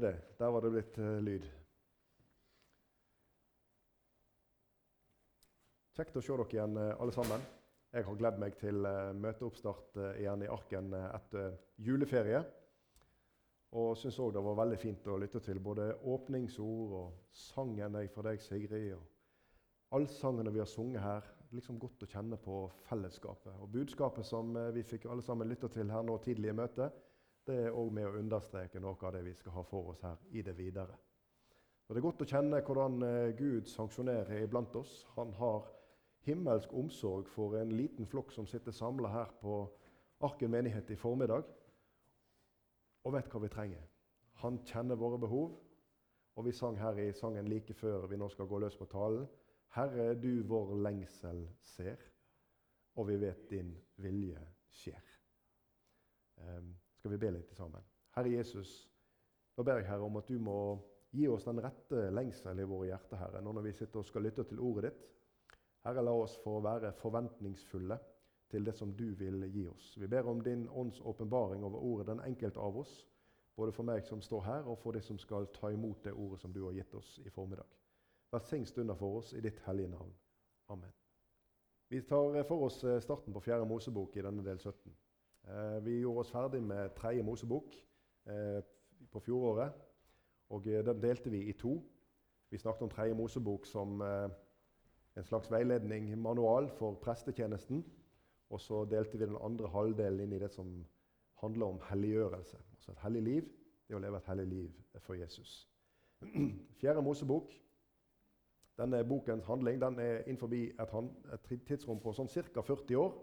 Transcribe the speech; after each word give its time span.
Det, 0.00 0.16
der 0.38 0.50
var 0.52 0.60
det 0.60 0.70
blitt 0.74 0.98
uh, 1.00 1.18
lyd. 1.24 1.44
Kjekt 5.96 6.18
å 6.20 6.22
se 6.26 6.36
dere 6.36 6.52
igjen, 6.52 6.76
uh, 6.76 6.90
alle 7.00 7.14
sammen. 7.16 7.46
Jeg 7.96 8.04
har 8.04 8.18
gledd 8.20 8.42
meg 8.42 8.58
til 8.60 8.84
uh, 8.84 9.14
møteoppstart 9.16 9.96
igjen 10.18 10.44
i 10.44 10.50
Arken 10.52 10.92
etter 10.98 11.56
juleferie. 11.80 12.42
Og 13.80 13.94
syns 13.96 14.20
òg 14.20 14.34
det 14.36 14.44
var 14.44 14.58
veldig 14.60 14.82
fint 14.82 15.08
å 15.08 15.16
lytte 15.22 15.40
til 15.48 15.62
både 15.64 15.88
åpningsord 16.12 16.92
og 17.00 17.16
sangen 17.32 17.96
jeg 17.96 18.12
for 18.12 18.28
deg, 18.28 18.44
Sigrid, 18.44 18.92
og 18.98 19.96
allsangene 19.96 20.52
vi 20.52 20.60
har 20.60 20.68
sunget 20.68 21.06
her. 21.06 21.32
Liksom 21.56 21.80
godt 21.80 22.04
å 22.04 22.10
kjenne 22.10 22.36
på 22.42 22.66
fellesskapet. 22.90 23.56
Og 23.64 23.72
budskapet 23.72 24.28
som 24.28 24.52
vi 24.76 24.84
fikk 24.84 25.08
alle 25.08 25.24
sammen 25.24 25.48
lytte 25.48 25.72
til 25.72 25.88
her 25.88 26.04
nå 26.04 26.20
tidlig 26.20 26.52
i 26.52 26.60
møtet, 26.60 27.05
det 27.46 27.56
er 27.66 27.74
òg 27.74 27.92
med 27.94 28.08
å 28.08 28.16
understreke 28.18 28.80
noe 28.82 28.98
av 28.98 29.14
det 29.14 29.22
vi 29.26 29.34
skal 29.34 29.54
ha 29.54 29.62
for 29.66 29.92
oss 29.92 30.02
her 30.02 30.18
i 30.34 30.42
det 30.42 30.56
videre. 30.58 30.96
Og 31.86 31.94
det 31.94 32.00
er 32.00 32.06
godt 32.08 32.22
å 32.24 32.28
kjenne 32.28 32.62
hvordan 32.66 33.02
eh, 33.06 33.32
Gud 33.38 33.68
sanksjonerer 33.70 34.42
iblant 34.42 34.74
oss. 34.78 35.04
Han 35.14 35.30
har 35.38 35.68
himmelsk 36.26 36.72
omsorg 36.74 37.28
for 37.30 37.54
en 37.60 37.70
liten 37.78 38.08
flokk 38.10 38.32
som 38.34 38.48
sitter 38.50 38.74
samla 38.74 39.12
her 39.12 39.30
på 39.40 39.60
Arken 40.26 40.50
menighet 40.50 40.90
i 40.90 40.96
formiddag, 40.96 41.44
og 43.04 43.12
vet 43.14 43.28
hva 43.30 43.42
vi 43.42 43.50
trenger. 43.52 43.82
Han 44.42 44.58
kjenner 44.66 44.98
våre 44.98 45.20
behov, 45.20 45.52
og 46.36 46.46
vi 46.48 46.54
sang 46.56 46.78
her 46.80 46.98
i 46.98 47.12
sangen 47.14 47.46
like 47.48 47.76
før 47.76 48.08
vi 48.10 48.18
nå 48.18 48.28
skal 48.32 48.48
gå 48.48 48.58
løs 48.64 48.76
på 48.80 48.88
talen. 48.90 49.28
Herre, 49.76 50.14
du 50.16 50.42
vår 50.48 50.72
lengsel 50.80 51.44
ser, 51.62 52.00
og 52.96 53.10
vi 53.10 53.20
vet 53.20 53.46
din 53.50 53.70
vilje 54.00 54.40
skjer. 54.72 55.12
Um, 56.40 56.72
skal 57.06 57.18
vi 57.18 57.26
be 57.26 57.36
litt 57.36 57.52
sammen. 57.54 57.82
Herre 58.16 58.30
Jesus, 58.32 58.70
nå 59.54 59.62
ber 59.62 59.78
jeg 59.78 59.86
Herre 59.86 60.06
om 60.08 60.16
at 60.18 60.26
du 60.26 60.40
må 60.42 60.58
gi 61.14 61.28
oss 61.30 61.44
den 61.46 61.60
rette 61.62 62.08
lengsel 62.10 62.58
i 62.58 62.66
våre 62.66 62.88
hjerter, 62.88 63.20
Herre, 63.20 63.42
nå 63.44 63.52
når 63.54 63.68
vi 63.68 63.74
sitter 63.78 64.00
og 64.00 64.08
skal 64.08 64.26
lytte 64.26 64.42
til 64.50 64.58
ordet 64.58 64.90
ditt. 64.90 65.04
Herre, 65.86 66.02
la 66.02 66.16
oss 66.18 66.34
få 66.42 66.56
være 66.66 66.90
forventningsfulle 66.98 68.00
til 68.50 68.66
det 68.66 68.74
som 68.74 68.90
du 68.98 69.04
vil 69.20 69.46
gi 69.54 69.68
oss. 69.70 69.92
Vi 70.02 70.10
ber 70.10 70.26
om 70.26 70.42
din 70.42 70.66
ånds 70.66 70.98
åpenbaring 70.98 71.62
over 71.62 71.78
ordet, 71.78 72.08
den 72.10 72.24
enkelte 72.26 72.58
av 72.58 72.82
oss, 72.82 72.98
både 73.54 73.78
for 73.78 73.86
meg 73.86 74.02
som 74.10 74.18
står 74.18 74.44
her, 74.48 74.66
og 74.66 74.82
for 74.82 74.98
de 74.98 75.06
som 75.06 75.22
skal 75.22 75.46
ta 75.54 75.70
imot 75.70 76.02
det 76.02 76.18
ordet 76.18 76.42
som 76.42 76.50
du 76.50 76.64
har 76.66 76.74
gitt 76.74 76.98
oss 76.98 77.20
i 77.22 77.30
formiddag. 77.30 77.70
Velsign 78.34 78.66
stunder 78.66 78.98
for 78.98 79.22
oss 79.22 79.30
i 79.38 79.46
ditt 79.46 79.62
hellige 79.68 79.94
navn. 79.94 80.10
Amen. 80.74 80.90
Vi 81.86 82.02
tar 82.02 82.42
for 82.50 82.66
oss 82.66 82.82
starten 82.82 83.30
på 83.30 83.46
Fjerde 83.46 83.70
Mosebok 83.70 84.18
i 84.18 84.26
denne 84.26 84.42
del 84.42 84.58
17. 84.58 84.90
Eh, 85.46 85.84
vi 85.84 86.00
gjorde 86.00 86.18
oss 86.18 86.30
ferdig 86.30 86.62
med 86.62 86.90
tredje 86.96 87.22
Mosebok 87.22 87.76
eh, 88.26 88.62
på 89.12 89.20
fjoråret. 89.20 89.72
og 90.48 90.66
eh, 90.66 90.84
Den 90.84 91.02
delte 91.02 91.30
vi 91.30 91.44
i 91.48 91.52
to. 91.52 91.82
Vi 92.50 92.58
snakket 92.58 92.82
om 92.82 92.90
tredje 92.90 93.14
Mosebok 93.14 93.66
som 93.66 94.02
en 95.16 95.24
slags 95.24 95.50
veiledning, 95.50 96.18
manual 96.18 96.68
for 96.70 96.94
prestetjenesten. 96.94 97.84
Og 98.50 98.60
så 98.60 98.84
delte 98.84 99.18
vi 99.18 99.26
den 99.26 99.38
andre 99.42 99.68
halvdelen 99.68 100.20
inn 100.20 100.32
i 100.32 100.38
det 100.38 100.50
som 100.50 100.86
handler 101.42 101.66
om 101.66 101.80
helliggjørelse. 101.88 102.58
Altså 102.72 102.92
et 102.92 103.02
hellig 103.02 103.22
liv, 103.22 103.48
det 103.88 103.96
å 103.96 104.02
leve 104.02 104.16
et 104.16 104.30
hellig 104.30 104.46
liv 104.46 105.00
for 105.02 105.14
Jesus. 105.14 105.68
Fjerde 106.80 107.02
Mosebok, 107.02 107.50
denne 108.78 109.04
bokens 109.04 109.46
handling 109.46 109.80
den 109.82 109.98
er 109.98 110.22
innenfor 110.26 110.54
et, 110.54 111.50
et 111.50 111.66
tidsrom 111.66 112.00
på 112.00 112.12
sånn 112.14 112.30
ca. 112.30 112.62
40 112.62 112.96
år. 113.02 113.18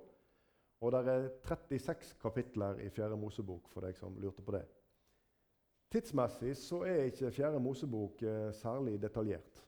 Og 0.83 0.91
det 0.91 1.03
er 1.07 1.27
36 1.47 2.15
kapitler 2.19 2.79
i 2.83 2.89
Fjerde 2.91 3.15
Mosebok, 3.15 3.69
for 3.71 3.85
deg 3.85 3.95
som 3.95 4.17
lurte 4.19 4.43
på 4.43 4.51
det. 4.51 4.65
Tidsmessig 5.93 6.57
så 6.59 6.81
er 6.89 7.07
ikke 7.07 7.31
Fjerde 7.31 7.61
Mosebok 7.63 8.23
eh, 8.27 8.49
særlig 8.57 8.97
detaljert. 9.01 9.61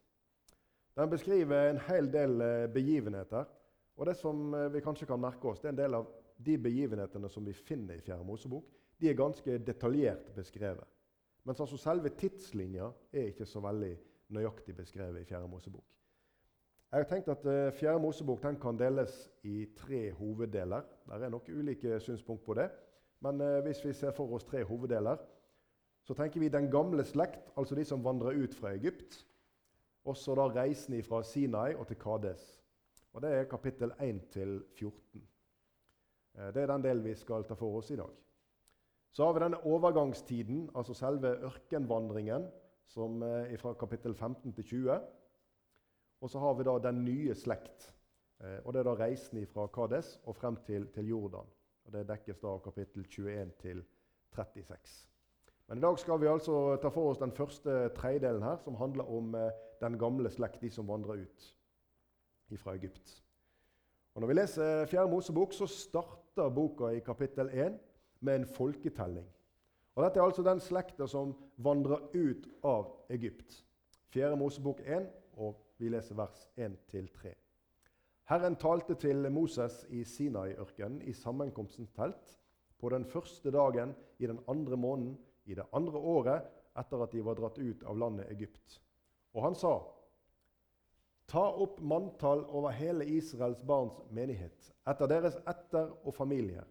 Den 0.95 1.09
beskriver 1.11 1.69
en 1.69 1.79
hel 1.87 2.09
del 2.11 2.41
eh, 2.41 2.67
begivenheter. 2.73 3.47
Og 3.95 4.09
det 4.09 4.17
som 4.19 4.53
eh, 4.53 4.67
vi 4.73 4.83
kanskje 4.83 5.07
kan 5.07 5.21
merke 5.21 5.47
oss, 5.47 5.61
det 5.63 5.69
er 5.69 5.75
en 5.75 5.79
del 5.83 5.97
av 6.01 6.09
de 6.45 6.57
begivenhetene 6.59 7.31
som 7.31 7.47
vi 7.47 7.55
finner 7.55 7.95
i 7.95 8.03
Fjerde 8.03 8.27
Mosebok. 8.27 8.67
De 8.99 9.07
er 9.09 9.19
ganske 9.19 9.59
detaljert 9.63 10.33
beskrevet. 10.35 10.87
Mens 11.45 11.61
altså 11.61 11.77
selve 11.79 12.11
tidslinja 12.17 12.89
er 13.13 13.29
ikke 13.29 13.47
så 13.47 13.61
veldig 13.63 13.93
nøyaktig 14.35 14.75
beskrevet 14.75 15.21
i 15.21 15.29
Fjerde 15.29 15.47
Mosebok. 15.47 15.85
Jeg 16.91 17.01
har 17.01 17.07
tenkt 17.09 17.29
at 17.29 17.45
uh, 17.45 17.73
Fjerde 17.73 17.99
Mosebok 17.99 18.43
kan 18.61 18.77
deles 18.77 19.13
i 19.43 19.65
tre 19.77 20.11
hoveddeler. 20.13 20.83
Det 21.09 21.23
er 21.25 21.29
nok 21.33 21.49
ulike 21.49 21.99
synspunkt 21.99 22.45
på 22.45 22.53
det. 22.53 22.69
Men 23.25 23.41
uh, 23.41 23.59
hvis 23.65 23.81
vi 23.85 23.93
ser 23.93 24.11
for 24.11 24.35
oss 24.37 24.45
tre 24.45 24.63
hoveddeler, 24.63 25.17
så 26.05 26.13
tenker 26.13 26.39
vi 26.39 26.49
den 26.53 26.69
gamle 26.71 27.03
slekt, 27.03 27.49
altså 27.57 27.75
de 27.75 27.85
som 27.85 28.03
vandrer 28.05 28.37
ut 28.37 28.53
fra 28.53 28.75
Egypt. 28.77 29.25
Også 30.05 30.35
da 30.37 30.45
reisen 30.53 31.03
fra 31.03 31.23
Sinai 31.23 31.73
og 31.73 31.87
til 31.87 31.97
Kades. 31.97 32.61
Og 33.13 33.21
Det 33.21 33.31
er 33.33 33.43
kapittel 33.43 33.91
1 34.01 34.21
til 34.31 34.61
14. 34.77 35.27
Uh, 36.37 36.53
det 36.53 36.63
er 36.63 36.67
den 36.67 36.83
delen 36.83 37.03
vi 37.03 37.15
skal 37.15 37.43
ta 37.43 37.57
for 37.57 37.81
oss 37.81 37.89
i 37.91 37.95
dag. 37.95 38.13
Så 39.11 39.25
har 39.25 39.33
vi 39.33 39.43
denne 39.43 39.65
overgangstiden, 39.65 40.69
altså 40.75 40.93
selve 40.93 41.27
ørkenvandringen, 41.27 42.47
som 42.85 43.21
er 43.21 43.57
fra 43.57 43.73
kapittel 43.73 44.13
15 44.13 44.53
til 44.53 44.63
20. 44.63 44.99
Og 46.25 46.29
så 46.29 46.39
har 46.41 46.55
vi 46.57 46.63
da 46.65 46.79
den 46.81 47.03
nye 47.05 47.35
slekt. 47.37 47.91
Eh, 48.41 48.57
og 48.65 48.73
Det 48.73 48.79
er 48.79 48.87
da 48.87 48.93
reisen 48.97 49.45
fra 49.47 49.67
Kades 49.67 50.15
og 50.25 50.35
frem 50.35 50.55
til, 50.65 50.87
til, 50.93 51.07
Jordan. 51.07 51.45
Og 51.85 51.93
Det 51.93 52.07
dekkes 52.09 52.39
da 52.41 52.47
av 52.47 52.63
kapittel 52.65 53.03
21 53.05 53.51
til 53.61 53.83
36. 54.33 54.95
Men 55.67 55.77
i 55.77 55.81
dag 55.81 55.99
skal 55.99 56.21
vi 56.21 56.27
altså 56.27 56.77
ta 56.81 56.89
for 56.89 57.11
oss 57.11 57.21
den 57.21 57.31
første 57.31 57.75
tredjedelen 57.97 58.41
her, 58.41 58.57
som 58.57 58.75
handler 58.75 59.05
om 59.05 59.35
eh, 59.35 59.51
den 59.81 59.99
gamle 60.01 60.31
slekt, 60.33 60.61
de 60.61 60.71
som 60.73 60.87
vandrer 60.87 61.21
ut 61.27 61.45
fra 62.57 62.73
Egypt. 62.73 63.21
Og 64.15 64.21
Når 64.21 64.27
vi 64.27 64.33
leser 64.33 64.85
Fjerde 64.85 65.11
Mosebok, 65.11 65.53
så 65.53 65.67
starter 65.67 66.49
boka 66.49 66.89
i 66.89 67.03
kapittel 67.05 67.49
1 67.53 67.77
med 68.19 68.35
en 68.35 68.47
folketelling. 68.47 69.29
Og 69.95 70.03
Dette 70.03 70.19
er 70.19 70.23
altså 70.23 70.43
den 70.43 70.59
slekta 70.59 71.05
som 71.07 71.35
vandrer 71.57 72.01
ut 72.15 72.49
av 72.63 72.89
Egypt. 73.09 73.61
Fjerde 74.09 74.41
Mosebok 74.41 74.81
1 74.85 75.05
og 75.37 75.64
vi 75.77 75.89
leser 75.89 76.15
vers 76.15 76.45
1-3. 76.57 77.33
Herren 78.25 78.55
talte 78.57 78.95
til 78.97 79.27
Moses 79.31 79.83
i 79.89 80.03
Sinai-ørkenen 80.03 81.01
i 81.05 81.13
sammenkomstens 81.13 81.91
telt 81.93 82.37
på 82.81 82.89
den 82.89 83.05
første 83.05 83.51
dagen 83.53 83.93
i 84.19 84.27
den 84.27 84.39
andre 84.49 84.77
måneden 84.77 85.17
i 85.45 85.53
det 85.53 85.67
andre 85.73 85.99
året 85.99 86.47
etter 86.79 87.03
at 87.03 87.11
de 87.13 87.21
var 87.25 87.37
dratt 87.37 87.59
ut 87.59 87.83
av 87.85 87.97
landet 87.97 88.31
Egypt. 88.33 88.79
Og 89.35 89.43
han 89.45 89.55
sa, 89.55 89.75
Ta 91.25 91.41
opp 91.41 91.79
manntall 91.81 92.43
over 92.53 92.73
hele 92.77 93.05
Israels 93.09 93.63
barns 93.65 93.97
menighet, 94.13 94.71
etter 94.85 95.09
deres 95.09 95.37
etter 95.49 95.89
og 96.05 96.13
familie, 96.13 96.61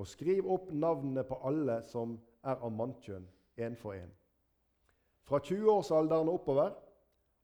og 0.00 0.08
skriv 0.08 0.48
opp 0.48 0.70
navnene 0.72 1.24
på 1.28 1.36
alle 1.44 1.82
som 1.84 2.14
er 2.40 2.56
av 2.56 2.72
mannkjønn, 2.72 3.26
én 3.60 3.76
for 3.76 3.92
én. 3.92 4.08
Fra 5.28 5.38
20-årsalderen 5.44 6.30
og 6.32 6.40
oppover 6.40 6.72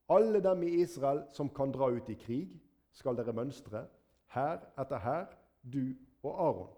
alle 0.08 0.40
dem 0.42 0.62
i 0.62 0.74
Israel 0.82 1.24
som 1.34 1.50
kan 1.50 1.72
dra 1.74 1.90
ut 1.90 2.08
i 2.10 2.18
krig, 2.18 2.50
skal 2.92 3.16
dere 3.18 3.34
mønstre, 3.36 3.84
her 4.32 4.60
etter 4.78 5.02
her, 5.02 5.30
du 5.62 5.94
og 6.22 6.32
Aron. 6.48 6.74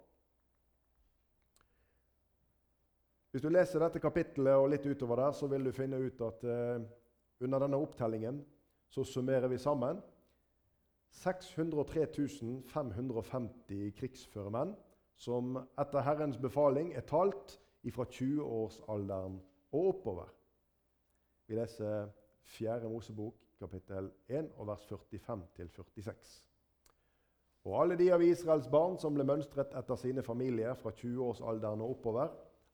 Hvis 3.30 3.44
du 3.44 3.50
leser 3.52 3.82
dette 3.84 4.00
kapittelet 4.00 4.56
og 4.56 4.70
litt 4.72 4.86
utover 4.88 5.20
der, 5.20 5.34
så 5.36 5.46
vil 5.50 5.68
du 5.68 5.72
finne 5.76 6.00
ut 6.00 6.22
at 6.24 6.44
eh, 6.48 6.86
under 7.44 7.62
denne 7.62 7.78
opptellingen 7.78 8.40
så 8.88 9.04
summerer 9.04 9.50
vi 9.52 9.58
sammen 9.60 10.00
603 11.20 12.06
550 12.72 13.92
krigsføre 13.98 14.52
menn 14.52 14.72
som 15.18 15.58
etter 15.80 16.04
Herrens 16.06 16.38
befaling 16.40 16.92
er 16.96 17.04
talt 17.08 17.58
fra 17.94 18.04
20-årsalderen 18.04 19.38
og 19.72 19.86
oppover. 19.92 20.28
Vi 21.48 21.56
leser 21.56 22.10
4. 22.48 22.88
Mosebok, 22.88 23.36
kapittel 23.60 24.10
1, 24.28 24.52
og 24.56 24.66
vers 24.70 24.84
45-46. 24.88 26.44
Og 27.68 27.82
alle 27.82 27.96
de 27.98 28.08
av 28.14 28.22
Israels 28.24 28.68
barn 28.72 28.96
som 29.00 29.14
ble 29.16 29.24
mønstret 29.28 29.74
etter 29.76 29.96
sine 30.00 30.22
familier 30.24 30.74
fra 30.78 30.90
20-årsalderen 30.94 31.82
og 31.84 31.90
oppover, 31.98 32.28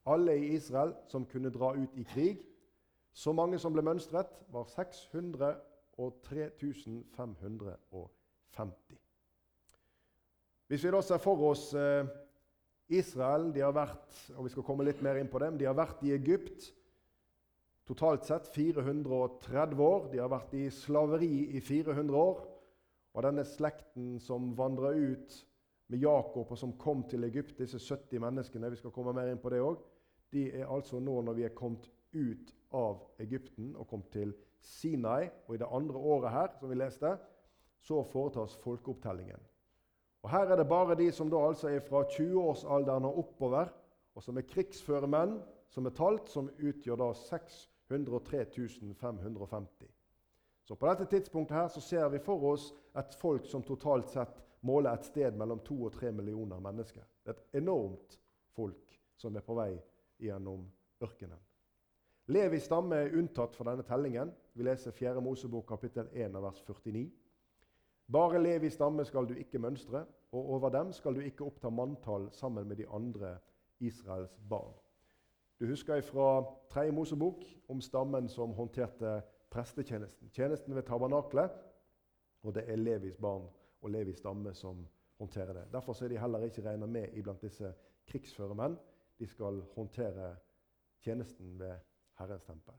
alle 0.06 0.36
i 0.38 0.52
Israel 0.54 0.92
som 1.10 1.24
kunne 1.26 1.50
dra 1.50 1.72
ut 1.74 1.96
i 1.98 2.04
krig, 2.06 2.44
så 3.14 3.32
mange 3.32 3.58
som 3.58 3.72
ble 3.74 3.82
mønstret, 3.86 4.30
var 4.52 4.64
603 4.70 6.50
550. 7.16 8.98
Hvis 10.66 10.84
vi 10.84 10.90
da 10.90 11.00
ser 11.04 11.20
for 11.22 11.42
oss 11.50 11.74
eh, 11.76 12.06
Israel 12.88 13.52
de 13.54 13.60
har 13.62 13.74
vært 13.76 14.32
og 14.34 14.44
vi 14.46 14.52
skal 14.52 14.66
komme 14.66 14.86
litt 14.86 15.02
mer 15.04 15.16
inn 15.20 15.30
på 15.30 15.38
dem, 15.42 15.58
de 15.58 15.68
har 15.68 15.76
vært 15.78 16.02
i 16.04 16.12
Egypt 16.16 16.72
Totalt 17.84 18.24
sett 18.24 18.48
430 18.48 19.80
år. 19.80 20.06
De 20.12 20.20
har 20.22 20.30
vært 20.32 20.54
i 20.56 20.70
slaveri 20.72 21.56
i 21.56 21.60
400 21.60 22.16
år. 22.16 22.38
Og 23.14 23.26
denne 23.26 23.44
slekten 23.46 24.16
som 24.24 24.54
vandra 24.56 24.94
ut 24.96 25.36
med 25.92 26.00
Jakob, 26.00 26.48
og 26.50 26.58
som 26.58 26.72
kom 26.80 27.04
til 27.10 27.26
Egypt, 27.28 27.58
disse 27.60 27.78
70 27.78 28.22
menneskene 28.24 28.70
vi 28.72 28.80
skal 28.80 28.94
komme 28.94 29.12
mer 29.14 29.28
inn 29.30 29.42
på 29.42 29.52
det 29.52 29.60
også, 29.60 29.84
de 30.32 30.48
er 30.62 30.70
altså 30.72 30.98
nå, 30.98 31.20
når 31.22 31.36
vi 31.36 31.44
er 31.46 31.54
kommet 31.54 31.84
ut 32.16 32.54
av 32.74 33.04
Egypten 33.22 33.74
og 33.76 33.86
kommet 33.90 34.10
til 34.16 34.32
Sinai. 34.64 35.28
Og 35.46 35.54
i 35.54 35.60
det 35.60 35.68
andre 35.70 36.00
året 36.00 36.32
her, 36.32 36.54
som 36.58 36.72
vi 36.72 36.80
leste, 36.80 37.12
så 37.84 38.00
foretas 38.08 38.56
folkeopptellingen. 38.64 39.44
Og 40.24 40.30
Her 40.32 40.48
er 40.48 40.56
det 40.56 40.68
bare 40.68 40.96
de 40.96 41.10
som 41.12 41.28
da 41.30 41.42
altså 41.44 41.68
er 41.68 41.84
fra 41.84 42.00
20-årsalderen 42.08 43.04
og 43.04 43.18
oppover, 43.26 43.68
og 44.16 44.24
som 44.24 44.38
er 44.40 44.48
krigsføre 44.48 45.10
menn, 45.10 45.36
som 45.68 45.86
er 45.86 45.92
talt, 45.92 46.30
som 46.32 46.48
utgjør 46.48 46.96
da 46.96 47.10
603 47.88 48.44
550. 49.00 49.86
Så 50.64 50.74
på 50.74 50.86
dette 50.88 51.04
tidspunktet 51.04 51.56
her 51.56 51.68
så 51.68 51.80
ser 51.80 52.08
vi 52.08 52.18
for 52.18 52.44
oss 52.52 52.70
et 52.96 53.14
folk 53.20 53.46
som 53.46 53.62
totalt 53.62 54.08
sett 54.08 54.44
måler 54.64 54.94
et 54.94 55.04
sted 55.04 55.36
mellom 55.36 55.60
to 55.60 55.76
og 55.84 55.92
tre 55.92 56.12
millioner 56.12 56.60
mennesker. 56.60 57.04
Er 57.24 57.34
et 57.34 57.60
enormt 57.60 58.16
folk 58.56 58.94
som 59.20 59.36
er 59.36 59.44
på 59.44 59.56
vei 59.58 59.74
gjennom 60.24 60.64
ørkenen. 61.04 61.40
Levi 62.32 62.60
stamme 62.60 62.96
er 62.96 63.18
unntatt 63.18 63.56
fra 63.56 63.66
denne 63.68 63.84
tellingen. 63.84 64.30
Vi 64.56 64.64
leser 64.64 64.96
4. 64.96 65.20
Mosebok 65.20 65.66
kapittel 65.68 66.08
1 66.12 66.38
vers 66.40 66.62
49. 66.64 67.10
Bare 68.12 68.40
Levi 68.40 68.70
stamme 68.72 69.04
skal 69.04 69.28
du 69.28 69.34
ikke 69.36 69.60
mønstre, 69.60 70.06
og 70.32 70.50
over 70.56 70.72
dem 70.72 70.92
skal 70.92 71.14
du 71.16 71.20
ikke 71.20 71.44
oppta 71.44 71.70
manntall 71.70 72.30
sammen 72.32 72.68
med 72.68 72.80
de 72.80 72.88
andre 72.88 73.36
Israels 73.80 74.32
barn. 74.48 74.72
Du 75.64 75.68
husker 75.68 76.00
fra 76.00 76.44
3. 76.68 76.90
Mosebok 76.92 77.44
om 77.68 77.80
stammen 77.80 78.26
som 78.28 78.50
håndterte 78.52 79.22
prestetjenesten. 79.48 80.28
Tjenesten 80.28 80.74
ved 80.76 80.82
tabernaklet. 80.84 81.54
Og 82.42 82.52
det 82.54 82.66
er 82.68 82.76
Levis 82.76 83.16
barn 83.16 83.46
og 83.80 83.90
Levis 83.90 84.18
stamme 84.20 84.52
som 84.54 84.82
håndterer 85.16 85.52
det. 85.56 85.62
Derfor 85.72 85.96
er 86.04 86.12
de 86.12 86.18
heller 86.20 86.44
ikke 86.44 86.64
regna 86.66 86.86
med 86.86 87.16
iblant 87.16 87.40
disse 87.40 87.70
krigsførermenn. 88.12 88.76
De 89.18 89.26
skal 89.26 89.62
håndtere 89.74 90.34
tjenesten 91.00 91.56
ved 91.58 91.72
Herrens 92.18 92.44
tempel. 92.44 92.76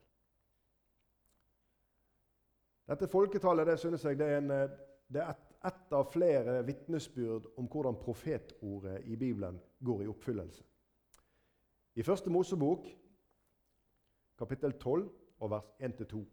Dette 2.86 3.08
folketallet 3.08 3.68
det 3.68 3.80
synes 3.80 4.06
jeg 4.06 4.20
det 4.22 4.30
er, 4.30 4.38
en, 4.38 4.50
det 5.10 5.26
er 5.26 5.34
et, 5.34 5.58
et, 5.66 5.90
av 5.90 6.06
flere 6.14 6.62
vitnesbyrd 6.70 7.50
om 7.58 7.66
hvordan 7.66 7.98
profetordet 7.98 9.02
i 9.06 9.16
Bibelen 9.16 9.58
går 9.82 10.06
i 10.06 10.14
oppfyllelse. 10.14 10.64
I 11.96 12.04
Første 12.04 12.30
Mosebok, 12.30 12.88
kapittel 14.38 14.74
12, 14.74 15.10
og 15.40 15.52
vers 15.52 15.68
1-2. 15.80 16.24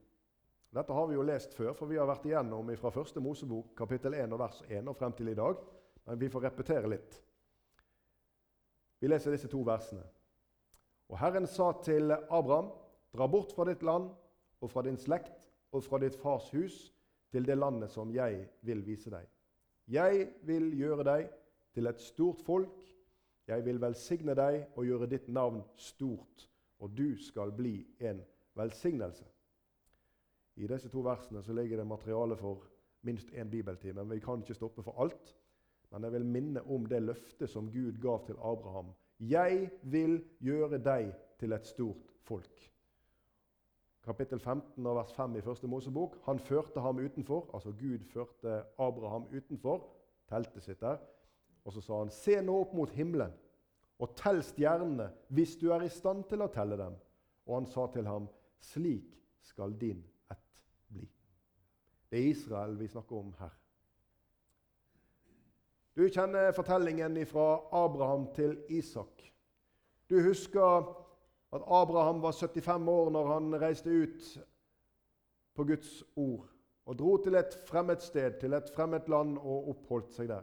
Dette 0.75 0.95
har 0.97 1.07
vi 1.07 1.15
jo 1.15 1.23
lest 1.23 1.55
før, 1.55 1.71
for 1.79 1.87
vi 1.87 2.01
har 2.01 2.09
vært 2.09 2.25
igjennom 2.27 2.73
fra 2.81 2.91
Første 2.91 3.21
Mosebok 3.23 3.69
kapittel 3.79 4.17
1 4.19 4.35
og 4.35 4.41
vers 4.43 4.63
1 4.67 4.89
og 4.91 4.97
frem 4.99 5.15
til 5.15 5.31
i 5.31 5.37
dag. 5.39 5.61
Men 6.07 6.19
vi 6.19 6.31
får 6.33 6.43
repetere 6.49 6.91
litt. 6.91 7.19
Vi 8.99 9.11
leser 9.11 9.37
disse 9.37 9.51
to 9.53 9.61
versene. 9.67 10.03
Og 11.13 11.21
Herren 11.21 11.47
sa 11.47 11.71
til 11.85 12.11
Abraham.: 12.11 12.73
Dra 13.13 13.29
bort 13.29 13.53
fra 13.55 13.69
ditt 13.69 13.83
land 13.87 14.09
og 14.61 14.71
fra 14.71 14.83
din 14.83 14.99
slekt 14.99 15.37
og 15.71 15.85
fra 15.85 15.99
ditt 16.03 16.17
fars 16.17 16.51
hus 16.51 16.89
til 17.31 17.47
det 17.47 17.59
landet 17.59 17.93
som 17.93 18.11
jeg 18.11 18.49
vil 18.63 18.83
vise 18.87 19.11
deg. 19.11 19.29
Jeg 19.87 20.27
vil 20.43 20.73
gjøre 20.79 21.05
deg 21.05 21.31
til 21.75 21.87
et 21.87 22.01
stort 22.01 22.43
folk. 22.43 22.81
Jeg 23.49 23.65
vil 23.65 23.81
velsigne 23.83 24.35
deg 24.39 24.77
og 24.77 24.87
gjøre 24.87 25.09
ditt 25.11 25.29
navn 25.29 25.63
stort, 25.77 26.49
og 26.79 26.97
du 26.97 27.17
skal 27.19 27.53
bli 27.57 27.81
en 28.01 28.23
velsignelse. 28.59 29.27
I 30.57 30.69
disse 30.69 30.91
to 30.93 31.01
versene 31.03 31.43
så 31.43 31.55
ligger 31.57 31.81
det 31.81 31.87
materiale 31.89 32.37
for 32.37 32.67
minst 33.03 33.33
én 33.33 33.51
bibeltime. 33.51 34.05
Vi 34.11 34.21
kan 34.21 34.43
ikke 34.43 34.55
stoppe 34.55 34.83
for 34.83 35.01
alt. 35.03 35.37
Men 35.93 36.05
jeg 36.05 36.13
vil 36.13 36.25
minne 36.25 36.63
om 36.73 36.87
det 36.89 37.03
løftet 37.03 37.51
som 37.51 37.69
Gud 37.73 37.99
gav 38.01 38.27
til 38.27 38.39
Abraham. 38.41 38.93
Jeg 39.21 39.71
vil 39.83 40.23
gjøre 40.41 40.79
deg 40.79 41.13
til 41.39 41.53
et 41.53 41.67
stort 41.67 42.15
folk. 42.25 42.69
Kapittel 44.03 44.41
15 44.41 44.87
og 44.87 44.97
vers 44.97 45.13
5 45.15 45.37
i 45.37 45.43
første 45.45 45.69
Mosebok. 45.69 46.17
Han 46.27 46.39
førte 46.39 46.81
ham 46.81 46.99
utenfor. 46.99 47.51
Altså 47.55 47.73
Gud 47.73 48.07
førte 48.11 48.63
Abraham 48.79 49.29
utenfor 49.37 49.85
teltet 50.29 50.65
sitt 50.65 50.81
der. 50.81 50.97
Og 51.65 51.73
så 51.73 51.81
sa 51.81 51.99
han, 52.03 52.11
se 52.11 52.41
nå 52.43 52.55
opp 52.65 52.75
mot 52.75 52.91
himmelen 52.91 53.35
og 54.03 54.17
tell 54.19 54.41
stjernene 54.43 55.09
hvis 55.31 55.55
du 55.61 55.69
er 55.75 55.85
i 55.87 55.93
stand 55.93 56.25
til 56.31 56.43
å 56.43 56.51
telle 56.51 56.79
dem. 56.81 56.95
Og 57.47 57.61
han 57.61 57.69
sa 57.71 57.87
til 57.95 58.09
ham, 58.09 58.29
slik 58.63 59.13
skal 59.47 59.75
din 59.79 60.03
ett 60.31 60.63
bli. 60.91 61.07
det 62.11 62.19
er 62.19 62.31
Israel 62.31 62.77
vi 62.79 62.89
snakker 62.91 63.19
om 63.19 63.35
her. 63.39 63.53
Du 65.95 66.07
kjenner 66.09 66.55
fortellingen 66.57 67.19
fra 67.29 67.61
Abraham 67.85 68.31
til 68.35 68.57
Isak. 68.73 69.23
Du 70.11 70.17
husker 70.25 70.87
at 71.53 71.63
Abraham 71.67 72.23
var 72.23 72.33
75 72.33 72.89
år 72.89 73.11
når 73.11 73.33
han 73.33 73.61
reiste 73.61 73.91
ut 73.91 74.31
på 75.55 75.65
Guds 75.69 76.03
ord 76.17 76.49
og 76.87 76.99
dro 76.99 77.17
til 77.23 77.37
et 77.39 77.55
fremmed 77.69 78.01
sted, 78.03 78.41
til 78.41 78.57
et 78.57 78.71
fremmed 78.75 79.07
land, 79.09 79.37
og 79.39 79.69
oppholdt 79.71 80.15
seg 80.17 80.33
der. 80.33 80.43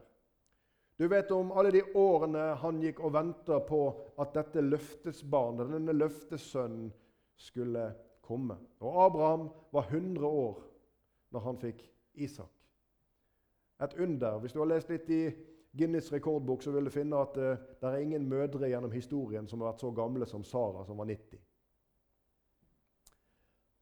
Du 1.00 1.08
vet 1.08 1.32
om 1.32 1.52
alle 1.52 1.72
de 1.72 1.82
årene 1.96 2.42
han 2.60 2.82
gikk 2.84 2.98
og 3.08 3.14
venta 3.16 3.62
på 3.64 3.84
at 4.20 4.34
dette 4.36 4.60
løftesbarnet, 4.60 5.70
denne 5.72 5.94
løftesønnen, 5.96 6.90
skulle 7.40 7.86
komme. 8.20 8.58
Og 8.84 8.98
Abraham 9.06 9.46
var 9.72 9.88
100 9.88 10.28
år 10.28 10.58
når 11.32 11.46
han 11.46 11.60
fikk 11.62 11.86
Isak. 12.20 12.52
Et 13.80 13.96
under. 13.96 14.42
Hvis 14.44 14.52
du 14.52 14.60
har 14.60 14.68
lest 14.74 14.92
litt 14.92 15.08
i 15.08 15.22
Guinness 15.72 16.12
rekordbok, 16.12 16.66
så 16.66 16.74
vil 16.76 16.90
du 16.90 16.92
finne 16.92 17.22
at 17.24 17.40
uh, 17.40 17.54
det 17.80 17.88
er 17.88 18.04
ingen 18.04 18.28
mødre 18.28 18.68
gjennom 18.68 18.92
historien 18.92 19.48
som 19.48 19.64
har 19.64 19.72
vært 19.72 19.86
så 19.86 19.94
gamle 19.96 20.28
som 20.28 20.44
Sara, 20.44 20.84
som 20.84 21.00
var 21.00 21.08
90. 21.08 21.40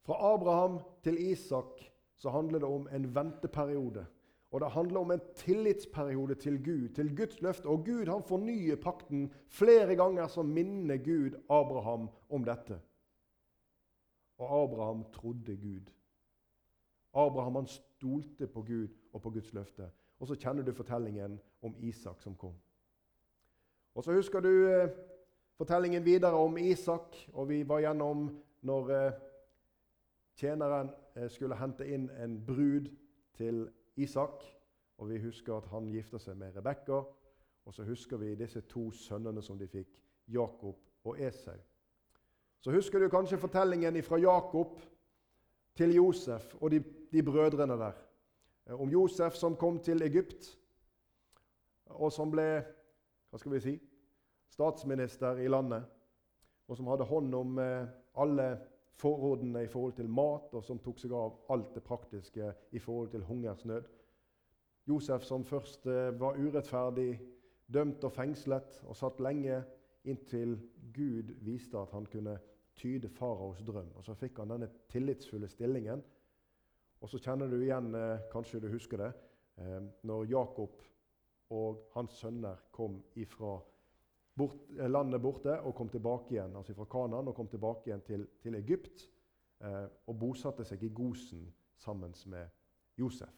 Fra 0.06 0.20
Abraham 0.36 0.78
til 1.02 1.18
Isak 1.32 1.82
så 2.22 2.30
handler 2.30 2.62
det 2.62 2.70
om 2.70 2.86
en 2.94 3.10
venteperiode. 3.16 4.06
Og 4.52 4.62
det 4.62 4.72
handler 4.72 5.00
om 5.00 5.12
en 5.12 5.22
tillitsperiode 5.36 6.36
til 6.36 6.64
Gud, 6.66 6.90
til 6.96 7.16
Guds 7.18 7.42
løfte. 7.42 7.66
Og 7.66 7.86
Gud 7.86 8.06
han 8.06 8.24
fornyer 8.24 8.76
pakten. 8.76 9.32
Flere 9.48 9.96
ganger 9.96 10.28
så 10.28 10.44
minner 10.44 10.98
Gud 10.98 11.36
Abraham 11.50 12.10
om 12.30 12.44
dette. 12.44 12.80
Og 14.38 14.64
Abraham 14.64 15.06
trodde 15.14 15.58
Gud. 15.58 15.92
Abraham 17.14 17.56
han 17.56 17.68
stolte 17.68 18.48
på 18.48 18.62
Gud 18.62 18.88
og 19.14 19.22
på 19.22 19.30
Guds 19.30 19.54
løfte. 19.54 19.90
Og 20.20 20.28
så 20.28 20.36
kjenner 20.36 20.64
du 20.64 20.74
fortellingen 20.74 21.40
om 21.62 21.76
Isak 21.80 22.22
som 22.22 22.36
kom. 22.36 22.54
Og 23.96 24.04
så 24.04 24.14
husker 24.14 24.40
du 24.40 24.68
eh, 24.70 24.90
fortellingen 25.58 26.06
videre 26.06 26.34
om 26.34 26.58
Isak, 26.58 27.16
og 27.34 27.50
vi 27.50 27.64
var 27.68 27.80
gjennom 27.80 28.30
når 28.62 28.92
eh, 28.94 29.12
tjeneren 30.38 30.92
eh, 31.16 31.30
skulle 31.30 31.58
hente 31.58 31.88
inn 31.88 32.10
en 32.10 32.38
brud 32.46 32.92
til 33.38 33.66
Isak. 33.98 34.44
Og 34.98 35.10
vi 35.10 35.20
husker 35.22 35.58
at 35.58 35.68
han 35.72 35.90
gifta 35.92 36.20
seg 36.22 36.38
med 36.38 36.56
Rebekka. 36.56 37.04
Og 37.68 37.74
så 37.74 37.84
husker 37.84 38.18
vi 38.18 38.36
disse 38.40 38.62
to 38.70 38.90
sønnene 38.96 39.42
som 39.44 39.58
de 39.60 39.68
fikk, 39.68 39.98
Jakob 40.28 40.80
og 41.08 41.20
Esau. 41.22 41.58
Så 42.60 42.72
husker 42.72 43.00
du 43.00 43.10
kanskje 43.10 43.38
fortellingen 43.38 44.00
fra 44.04 44.18
Jakob 44.18 44.80
til 45.78 45.94
Josef 45.96 46.56
og 46.62 46.72
de, 46.72 46.82
de 47.12 47.24
brødrene 47.24 47.78
der. 47.78 48.00
Eh, 48.68 48.82
om 48.82 48.90
Josef 48.90 49.36
som 49.36 49.56
kom 49.56 49.80
til 49.80 50.02
Egypt, 50.04 50.58
og 51.86 52.12
som 52.12 52.32
ble 52.32 52.48
hva 53.30 53.40
skal 53.40 53.54
vi 53.54 53.62
si, 53.64 53.76
statsminister 54.52 55.40
i 55.44 55.48
landet. 55.52 55.86
Og 56.68 56.80
som 56.80 56.88
hadde 56.92 57.08
hånd 57.08 57.36
om 57.36 57.60
alle 57.60 57.94
alle 58.18 58.48
forrådene 58.98 59.64
i 59.64 59.68
forhold 59.68 59.94
til 59.94 60.10
mat, 60.10 60.54
og 60.54 60.64
som 60.64 60.80
tok 60.80 61.00
seg 61.00 61.14
av 61.14 61.38
alt 61.54 61.76
det 61.76 61.84
praktiske 61.86 62.52
i 62.72 62.80
forhold 62.80 63.12
til 63.14 63.26
hungersnød. 63.28 63.84
Josef 64.88 65.24
som 65.28 65.46
først 65.46 65.86
eh, 65.88 66.20
var 66.20 66.40
urettferdig 66.40 67.20
dømt 67.74 68.04
og 68.04 68.14
fengslet 68.16 68.82
og 68.88 68.96
satt 68.96 69.20
lenge 69.20 69.62
inntil 70.08 70.56
Gud 70.96 71.34
viste 71.44 71.78
at 71.78 71.92
han 71.92 72.06
kunne 72.08 72.38
tyde 72.78 73.10
faraos 73.10 73.64
drøm. 73.66 73.90
Og 73.96 74.06
Så 74.06 74.14
fikk 74.14 74.40
han 74.40 74.54
denne 74.54 74.70
tillitsfulle 74.90 75.50
stillingen. 75.50 76.04
Og 77.02 77.10
så 77.10 77.20
kjenner 77.22 77.50
du 77.50 77.60
igjen, 77.60 77.94
eh, 77.96 78.20
kanskje 78.32 78.62
du 78.62 78.70
husker 78.72 78.98
det, 78.98 79.14
eh, 79.58 79.82
når 80.04 80.26
Jakob 80.26 80.82
og 81.50 81.90
hans 81.94 82.12
sønner 82.12 82.56
kom 82.72 83.04
ifra 83.16 83.60
bort, 84.38 84.60
eh, 84.78 84.90
landet 84.90 85.22
borte 85.22 85.60
og 85.62 85.76
kom 85.76 85.90
tilbake 85.90 86.36
igjen, 86.36 86.56
altså 86.56 86.76
fra 86.78 86.86
Kanan 86.86 87.28
og 87.28 87.36
kom 87.36 87.48
tilbake 87.48 87.90
igjen 87.90 88.04
til, 88.06 88.28
til 88.42 88.56
Egypt 88.56 89.08
eh, 89.62 89.86
og 90.08 90.20
bosatte 90.20 90.66
seg 90.66 90.84
i 90.84 90.94
Gosen 90.94 91.48
sammen 91.78 92.14
med 92.26 92.48
Josef. 92.98 93.34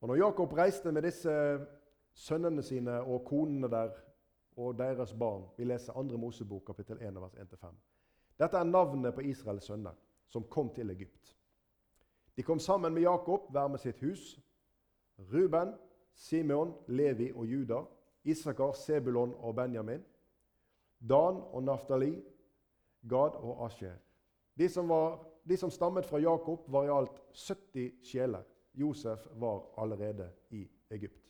Og 0.00 0.08
når 0.08 0.20
Jakob 0.20 0.52
reiste 0.52 0.92
med 0.92 1.02
disse 1.02 1.32
sønnene 2.16 2.62
sine 2.62 3.00
og 3.02 3.24
konene 3.24 3.68
der 3.68 3.94
og 4.56 4.78
deres 4.78 5.12
barn. 5.12 5.44
Vi 5.56 5.64
leser 5.64 5.92
2. 5.92 6.02
Mosebok 6.16 6.64
kapittel 6.66 7.02
1, 7.02 7.20
vers 7.20 7.34
1-5. 7.34 7.74
Dette 8.38 8.56
er 8.56 8.64
navnet 8.64 9.14
på 9.14 9.20
Israels 9.20 9.64
sønner 9.64 9.96
som 10.26 10.44
kom 10.50 10.70
til 10.74 10.90
Egypt. 10.90 11.36
De 12.36 12.42
kom 12.42 12.58
sammen 12.58 12.94
med 12.94 13.02
Jakob, 13.02 13.50
hver 13.50 13.68
med 13.68 13.78
sitt 13.78 14.00
hus. 14.00 14.40
Ruben, 15.18 15.74
Simeon, 16.14 16.74
Levi 16.88 17.32
og 17.32 17.46
Juda. 17.46 17.82
Isakar, 18.26 18.72
Sebulon 18.72 19.34
og 19.38 19.54
Benjamin. 19.56 20.02
Dan 21.00 21.40
og 21.52 21.62
Naftali. 21.62 22.14
Gad 23.06 23.38
og 23.38 23.64
Asher. 23.66 23.94
De 24.58 24.68
som, 24.68 24.88
var, 24.88 25.20
de 25.48 25.56
som 25.56 25.70
stammet 25.70 26.06
fra 26.06 26.18
Jakob, 26.18 26.64
var 26.72 26.88
i 26.88 26.90
alt 26.90 27.20
70 27.30 28.00
sjeler. 28.02 28.42
Josef 28.74 29.28
var 29.38 29.62
allerede 29.78 30.30
i 30.50 30.66
Egypt. 30.90 31.22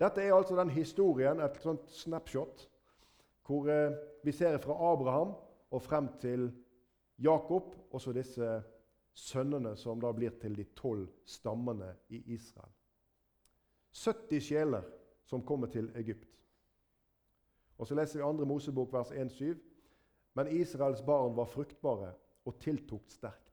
Dette 0.00 0.22
er 0.22 0.34
altså 0.34 0.56
den 0.58 0.70
historien, 0.74 1.40
et 1.40 1.56
sånt 1.62 1.90
snapshot, 1.90 2.66
hvor 3.46 3.68
eh, 3.70 3.94
vi 4.24 4.32
ser 4.32 4.58
fra 4.58 4.76
Abraham 4.92 5.34
og 5.70 5.82
frem 5.82 6.08
til 6.20 6.50
Jakob, 7.18 7.74
og 7.90 8.00
så 8.00 8.12
disse 8.12 8.48
sønnene 9.14 9.76
som 9.78 10.00
da 10.02 10.10
blir 10.12 10.34
til 10.42 10.56
de 10.58 10.66
tolv 10.76 11.06
stammene 11.24 11.94
i 12.10 12.22
Israel. 12.34 12.72
70 13.94 14.42
sjeler 14.42 14.86
som 15.24 15.42
kommer 15.46 15.66
til 15.66 15.90
Egypt. 15.96 16.28
Og 17.78 17.86
Så 17.86 17.94
leser 17.94 18.18
vi 18.18 18.38
2. 18.38 18.44
Mosebok 18.44 18.92
vers 18.92 19.10
1-7. 19.10 19.54
Men 20.34 20.50
Israels 20.50 21.02
barn 21.02 21.36
var 21.36 21.44
fruktbare 21.44 22.12
og 22.44 22.58
tiltok 22.60 23.02
sterkt. 23.08 23.52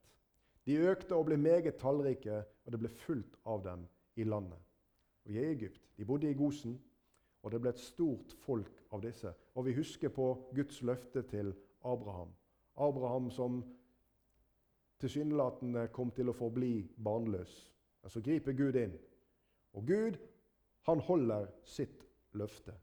De 0.66 0.78
økte 0.78 1.16
og 1.16 1.26
ble 1.26 1.38
meget 1.38 1.78
tallrike, 1.82 2.44
og 2.66 2.72
det 2.72 2.80
ble 2.80 2.90
fullt 2.90 3.38
av 3.46 3.64
dem 3.66 3.86
i 4.16 4.24
landet. 4.24 4.60
Og 5.26 5.32
I 5.32 5.46
Egypt. 5.46 5.82
De 5.98 6.06
bodde 6.06 6.30
i 6.30 6.38
Gosen, 6.38 6.80
og 7.42 7.52
det 7.52 7.62
ble 7.62 7.74
et 7.74 7.82
stort 7.82 8.36
folk 8.46 8.84
av 8.94 9.02
disse. 9.02 9.34
Og 9.56 9.66
vi 9.66 9.74
husker 9.78 10.10
på 10.14 10.28
Guds 10.56 10.82
løfte 10.82 11.22
til 11.22 11.54
Abraham. 11.84 12.34
Abraham 12.78 13.30
som 13.30 13.64
tilsynelatende 15.02 15.88
kom 15.94 16.12
til 16.14 16.30
å 16.30 16.38
forbli 16.38 16.86
barnløs. 17.04 17.54
Men 18.02 18.14
så 18.14 18.22
griper 18.22 18.58
Gud 18.58 18.78
inn. 18.78 18.94
Og 19.74 19.88
Gud, 19.88 20.18
han 20.88 21.00
holder 21.00 21.48
sitt 21.64 22.06
løfte. 22.34 22.74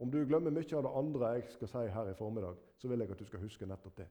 Om 0.00 0.10
du 0.10 0.22
glemmer 0.24 0.52
mye 0.52 0.76
av 0.76 0.84
det 0.86 0.96
andre 0.96 1.32
jeg 1.36 1.48
skal 1.54 1.68
si 1.68 1.84
her 1.92 2.10
i 2.10 2.16
formiddag, 2.16 2.56
så 2.80 2.88
vil 2.88 3.02
jeg 3.04 3.12
at 3.12 3.20
du 3.20 3.28
skal 3.28 3.44
huske 3.44 3.68
nettopp 3.68 3.96
det. 4.00 4.08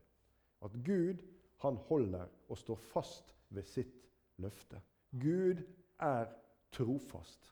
At 0.62 0.76
Gud, 0.86 1.22
han 1.64 1.76
holder 1.88 2.26
og 2.48 2.58
står 2.58 2.78
fast 2.92 3.34
ved 3.50 3.66
sitt 3.66 4.06
løfte. 4.38 4.80
Gud 5.10 5.62
er 5.98 6.30
trofast. 6.72 7.50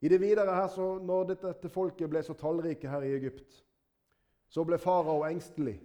I 0.00 0.08
det 0.08 0.20
videre 0.20 0.54
her, 0.54 0.68
så 0.68 0.98
når 0.98 1.32
dette, 1.32 1.68
folket 1.72 2.10
ble 2.10 2.20
så 2.22 2.36
tallrike 2.36 2.90
her 2.90 3.02
i 3.06 3.14
Egypt, 3.16 3.62
så 4.52 4.64
ble 4.64 4.78
farao 4.78 5.24
engstelig. 5.26 5.78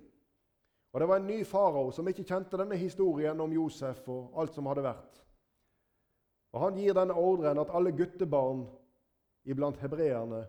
Og 0.91 0.99
Det 0.99 1.07
var 1.07 1.21
en 1.21 1.27
ny 1.27 1.43
farao 1.47 1.91
som 1.95 2.07
ikke 2.07 2.27
kjente 2.27 2.59
denne 2.59 2.75
historien 2.75 3.39
om 3.39 3.53
Josef 3.55 4.03
og 4.11 4.35
alt 4.41 4.53
som 4.53 4.67
hadde 4.67 4.83
vært. 4.83 5.21
Og 6.51 6.61
Han 6.61 6.75
gir 6.75 6.93
denne 6.93 7.15
ordren 7.15 7.59
at 7.61 7.71
alle 7.73 7.93
guttebarn 7.95 8.65
iblant 9.47 9.79
hebreerne 9.79 10.45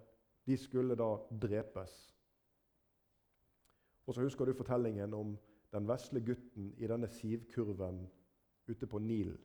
de 0.47 0.57
skulle 0.59 0.97
da 0.99 1.15
drepes. 1.43 1.93
Og 4.07 4.15
så 4.15 4.21
husker 4.21 4.45
du 4.45 4.53
fortellingen 4.53 5.15
om 5.15 5.39
den 5.73 5.89
vesle 5.89 6.21
gutten 6.21 6.73
i 6.77 6.87
denne 6.91 7.09
sivkurven 7.09 8.03
ute 8.67 8.87
på 8.87 8.99
Nilen. 8.99 9.39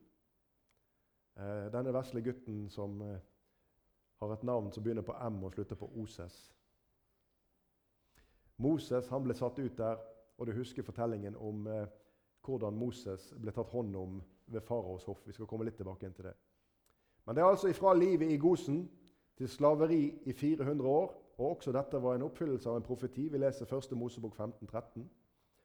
Eh, 1.37 1.67
denne 1.71 1.93
vesle 1.93 2.21
gutten 2.25 2.65
som 2.69 3.01
eh, 3.01 3.19
har 4.19 4.33
et 4.33 4.43
navn 4.43 4.71
som 4.73 4.83
begynner 4.83 5.05
på 5.05 5.13
M 5.29 5.43
og 5.43 5.53
slutter 5.53 5.77
på 5.77 5.91
Oses. 6.01 6.37
Moses 8.57 9.07
han 9.13 9.23
ble 9.23 9.35
satt 9.37 9.59
ut 9.59 9.77
der, 9.77 10.01
og 10.37 10.47
du 10.47 10.55
husker 10.57 10.83
fortellingen 10.83 11.37
om 11.37 11.67
eh, 11.69 11.85
hvordan 12.41 12.73
Moses 12.73 13.29
ble 13.37 13.53
tatt 13.53 13.69
hånd 13.69 13.95
om 13.95 14.17
ved 14.47 14.65
faraos 14.65 15.05
hoff. 15.05 15.21
Vi 15.27 15.35
skal 15.35 15.45
komme 15.45 15.67
litt 15.67 15.77
tilbake 15.77 16.09
til 16.09 16.31
det. 16.31 16.33
Men 17.27 17.35
det 17.35 17.41
er 17.43 17.45
altså 17.51 17.67
ifra 17.67 17.93
livet 17.93 18.31
i 18.31 18.37
Gosen 18.37 18.89
til 19.37 19.49
slaveri 19.49 20.13
i 20.25 20.33
400 20.33 20.89
år. 20.89 21.23
Og 21.37 21.49
også 21.49 21.71
dette 21.71 21.99
var 22.01 22.15
en 22.15 22.23
oppfyllelse 22.25 22.69
av 22.69 22.79
en 22.79 22.85
profeti. 22.85 23.27
Vi 23.27 23.37
leser 23.37 23.67
1. 23.67 23.91
Mosebok 23.99 24.35
15, 24.35 24.67
13. 24.67 25.09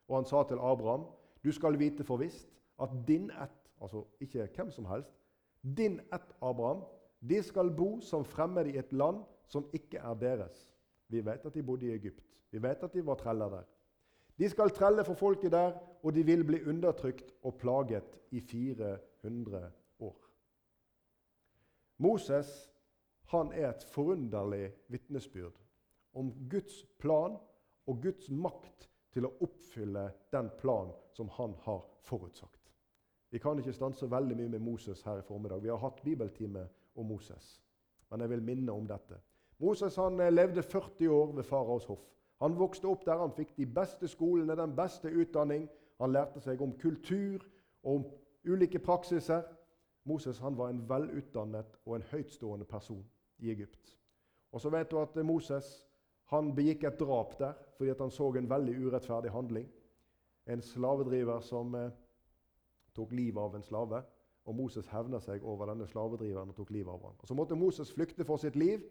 Og 0.08 0.16
han 0.16 0.26
sa 0.26 0.42
til 0.48 0.58
Abraham.: 0.60 1.04
Du 1.44 1.52
skal 1.52 1.78
vite 1.78 2.04
for 2.04 2.16
visst 2.16 2.48
at 2.82 2.90
din 3.08 3.30
ett, 3.30 3.70
altså 3.80 4.04
ikke 4.20 4.48
hvem 4.56 4.70
som 4.70 4.84
helst, 4.84 5.14
din 5.62 6.00
ett, 6.12 6.34
Abraham, 6.42 6.82
de 7.28 7.42
skal 7.42 7.70
bo 7.70 8.00
som 8.00 8.24
fremmede 8.24 8.72
i 8.72 8.78
et 8.78 8.92
land 8.92 9.22
som 9.46 9.68
ikke 9.72 9.98
er 9.98 10.14
deres. 10.14 10.74
Vi 11.08 11.24
vet 11.24 11.46
at 11.46 11.54
de 11.54 11.62
bodde 11.62 11.86
i 11.86 11.94
Egypt. 11.94 12.24
Vi 12.50 12.62
vet 12.62 12.82
at 12.82 12.94
de 12.94 13.06
var 13.06 13.14
treller 13.14 13.48
der. 13.48 13.62
De 14.38 14.48
skal 14.48 14.70
trelle 14.70 15.04
for 15.04 15.14
folket 15.14 15.52
der, 15.52 15.72
og 16.02 16.14
de 16.14 16.26
vil 16.26 16.44
bli 16.44 16.64
undertrykt 16.64 17.34
og 17.42 17.54
plaget 17.54 18.18
i 18.30 18.40
400 18.40 19.58
år. 19.58 19.81
Moses 22.02 22.70
han 23.32 23.52
er 23.52 23.68
et 23.70 23.84
forunderlig 23.94 24.72
vitnesbyrd 24.92 25.54
om 26.18 26.32
Guds 26.50 26.82
plan 26.98 27.36
og 27.86 28.02
Guds 28.02 28.30
makt 28.30 28.88
til 29.14 29.28
å 29.28 29.32
oppfylle 29.44 30.08
den 30.32 30.50
plan 30.58 30.90
som 31.16 31.30
han 31.36 31.54
har 31.64 31.84
forutsagt. 32.08 32.72
Vi 33.32 33.40
kan 33.40 33.58
ikke 33.58 33.72
stanse 33.72 34.10
veldig 34.10 34.36
mye 34.36 34.52
med 34.52 34.64
Moses 34.64 35.02
her 35.06 35.22
i 35.22 35.24
formiddag. 35.24 35.62
Vi 35.62 35.70
har 35.70 35.80
hatt 35.80 36.02
bibeltime 36.04 36.66
om 36.94 37.06
Moses. 37.06 37.62
Men 38.10 38.20
jeg 38.20 38.30
vil 38.34 38.42
minne 38.44 38.72
om 38.72 38.88
dette. 38.88 39.16
Moses 39.62 39.96
han 39.96 40.20
eh, 40.20 40.32
levde 40.32 40.62
40 40.62 41.08
år 41.08 41.32
ved 41.38 41.46
faraos 41.48 41.86
hoff. 41.88 42.02
Han 42.42 42.58
vokste 42.58 42.90
opp 42.90 43.06
der 43.06 43.22
han 43.22 43.32
fikk 43.32 43.54
de 43.56 43.66
beste 43.66 44.08
skolene, 44.10 44.56
den 44.58 44.74
beste 44.76 45.08
utdanning. 45.08 45.68
Han 46.02 46.12
lærte 46.12 46.42
seg 46.42 46.60
om 46.60 46.74
kultur 46.78 47.46
og 47.82 47.94
om 47.94 48.06
ulike 48.44 48.82
praksiser. 48.82 49.46
Moses 50.04 50.38
han 50.38 50.56
var 50.58 50.70
en 50.72 50.82
velutdannet 50.88 51.76
og 51.86 51.96
en 51.96 52.06
høytstående 52.10 52.66
person 52.66 53.04
i 53.38 53.50
Egypt. 53.50 53.98
Og 54.52 54.60
så 54.60 54.70
vet 54.70 54.90
du 54.90 54.98
at 55.00 55.16
eh, 55.16 55.26
Moses 55.26 55.70
han 56.32 56.54
begikk 56.56 56.86
et 56.88 57.00
drap 57.00 57.36
der 57.38 57.58
fordi 57.76 57.94
han 57.98 58.10
så 58.10 58.30
en 58.36 58.50
veldig 58.50 58.74
urettferdig 58.86 59.30
handling. 59.32 59.68
En 60.46 60.62
slavedriver 60.62 61.40
som 61.40 61.74
eh, 61.74 61.90
tok 62.94 63.12
livet 63.12 63.42
av 63.42 63.56
en 63.56 63.62
slave. 63.62 64.02
Og 64.44 64.56
Moses 64.58 64.88
hevna 64.90 65.20
seg 65.22 65.44
over 65.46 65.70
denne 65.70 65.86
slavedriveren 65.86 66.50
og 66.50 66.56
tok 66.56 66.72
livet 66.74 66.90
av 66.90 67.04
ham. 67.06 67.18
Og 67.18 67.28
Så 67.28 67.34
måtte 67.38 67.54
Moses 67.58 67.92
flykte 67.92 68.24
for 68.26 68.42
sitt 68.42 68.56
liv. 68.56 68.82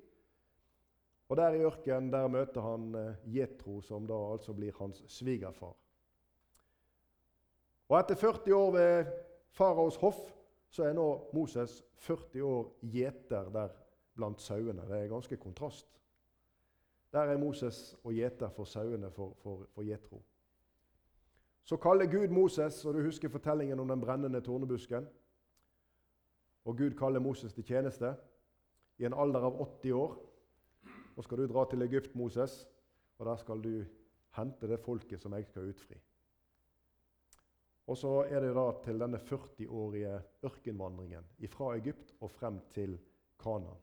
Og 1.30 1.38
Der 1.38 1.56
i 1.56 1.64
ørkenen 1.64 2.12
der 2.12 2.28
møter 2.28 2.62
han 2.62 2.96
eh, 2.96 3.36
Jetro, 3.36 3.82
som 3.82 4.08
da 4.08 4.20
altså 4.34 4.54
blir 4.54 4.76
hans 4.80 5.04
svigerfar. 5.08 5.76
Og 7.90 8.00
Etter 8.00 8.16
40 8.16 8.56
år 8.56 8.72
ved 8.72 9.12
faraos 9.52 9.98
hoff 10.00 10.22
så 10.72 10.88
er 10.88 10.96
nå 10.96 11.06
Moses 11.36 11.82
40 12.00 12.44
år 12.48 12.70
gjeter 12.94 13.50
der 13.52 13.74
blant 14.16 14.42
sauene. 14.42 14.86
Det 14.88 14.98
er 14.98 15.12
ganske 15.12 15.38
kontrast. 15.38 15.88
Der 17.12 17.34
er 17.34 17.38
Moses 17.38 17.98
og 18.04 18.14
gjeter 18.16 18.50
for 18.56 18.64
sauene 18.64 19.12
for, 19.12 19.36
for. 19.44 20.22
Så 21.64 21.78
kaller 21.78 22.08
Gud 22.12 22.32
Moses, 22.32 22.86
og 22.86 22.94
du 22.94 23.02
husker 23.04 23.30
fortellingen 23.30 23.80
om 23.80 23.88
den 23.88 24.02
brennende 24.02 24.42
tornebusken. 24.42 25.08
Og 26.66 26.78
Gud 26.78 26.96
kaller 26.98 27.20
Moses 27.20 27.54
til 27.54 27.64
tjeneste 27.64 28.16
i 28.98 29.06
en 29.06 29.14
alder 29.14 29.48
av 29.50 29.60
80 29.62 29.92
år. 29.92 30.16
Nå 31.16 31.26
skal 31.26 31.38
du 31.38 31.48
dra 31.52 31.66
til 31.70 31.82
Egypt, 31.82 32.16
Moses, 32.16 32.68
og 33.18 33.26
der 33.26 33.36
skal 33.36 33.62
du 33.64 33.84
hente 34.38 34.68
det 34.68 34.80
folket 34.80 35.22
som 35.22 35.34
jeg 35.34 35.46
skal 35.46 35.68
utfri. 35.70 36.00
Og 37.90 37.98
så 37.98 38.12
er 38.30 38.44
det 38.44 38.54
da 38.56 38.66
til 38.84 39.00
denne 39.02 39.18
40-årige 39.18 40.20
ørkenvandringen 40.46 41.26
fra 41.50 41.74
Egypt 41.76 42.14
og 42.22 42.32
frem 42.32 42.60
til 42.74 43.00
Kanan. 43.42 43.80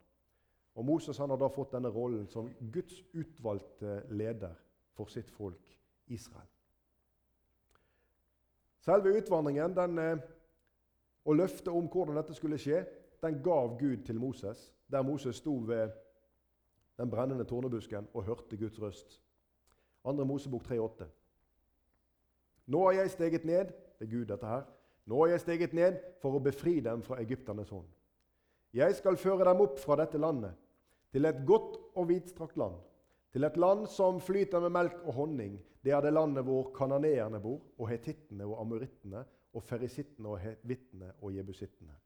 Og 0.78 0.85
Moses 0.85 1.19
har 1.19 1.26
da 1.35 1.49
fått 1.50 1.75
denne 1.75 1.90
rollen 1.90 2.28
som 2.31 2.52
Guds 2.73 3.00
utvalgte 3.14 4.02
leder 4.14 4.55
for 4.95 5.11
sitt 5.11 5.31
folk 5.35 5.75
Israel. 6.07 6.47
Selve 8.81 9.17
utvandringen 9.19 9.75
den, 9.76 9.99
eh, 9.99 10.19
og 11.25 11.37
løftet 11.37 11.69
om 11.69 11.90
hvordan 11.90 12.17
dette 12.17 12.35
skulle 12.35 12.59
skje, 12.59 12.85
den 13.23 13.43
gav 13.43 13.75
Gud 13.78 14.05
til 14.07 14.21
Moses, 14.21 14.73
der 14.90 15.02
Moses 15.02 15.37
sto 15.37 15.57
ved 15.67 15.90
den 16.99 17.11
brennende 17.11 17.45
tornebusken 17.45 18.09
og 18.14 18.25
hørte 18.25 18.57
Guds 18.57 18.81
røst. 18.81 19.21
2. 20.05 20.25
Mosebok 20.25 20.62
3,8. 20.62 21.05
Nå 22.67 22.85
har 22.85 22.93
jeg 22.93 23.11
steget 23.11 23.45
ned 23.45 23.73
det 23.99 24.07
er 24.07 24.12
Gud 24.12 24.26
dette 24.31 24.47
her, 24.47 24.67
nå 25.09 25.23
har 25.23 25.33
jeg 25.33 25.43
steget 25.45 25.75
ned 25.76 25.99
for 26.23 26.37
å 26.37 26.43
befri 26.43 26.78
dem 26.85 27.02
fra 27.02 27.19
egypternes 27.23 27.71
hånd. 27.73 27.87
Jeg 28.76 28.95
skal 28.99 29.17
føre 29.17 29.47
dem 29.49 29.62
opp 29.64 29.78
fra 29.81 29.97
dette 29.99 30.21
landet, 30.21 30.52
til 31.12 31.25
et 31.25 31.40
godt 31.49 31.78
og 31.97 32.11
vidstrakt 32.11 32.59
land, 32.61 32.76
til 33.33 33.45
et 33.49 33.57
land 33.57 33.87
som 33.88 34.21
flyter 34.21 34.61
med 34.64 34.75
melk 34.75 34.99
og 35.07 35.17
honning. 35.17 35.57
Det 35.85 35.95
er 35.97 36.05
det 36.05 36.12
landet 36.12 36.45
hvor 36.45 36.69
kananeerne 36.76 37.40
bor, 37.40 37.62
og 37.78 37.88
hetittene 37.88 38.45
og 38.45 38.61
amorittene, 38.61 39.25
og 39.57 39.64
ferisittene 39.64 40.28
og 40.28 40.43
hevittene 40.43 41.14
og 41.23 41.33
jebusittene. 41.33 41.97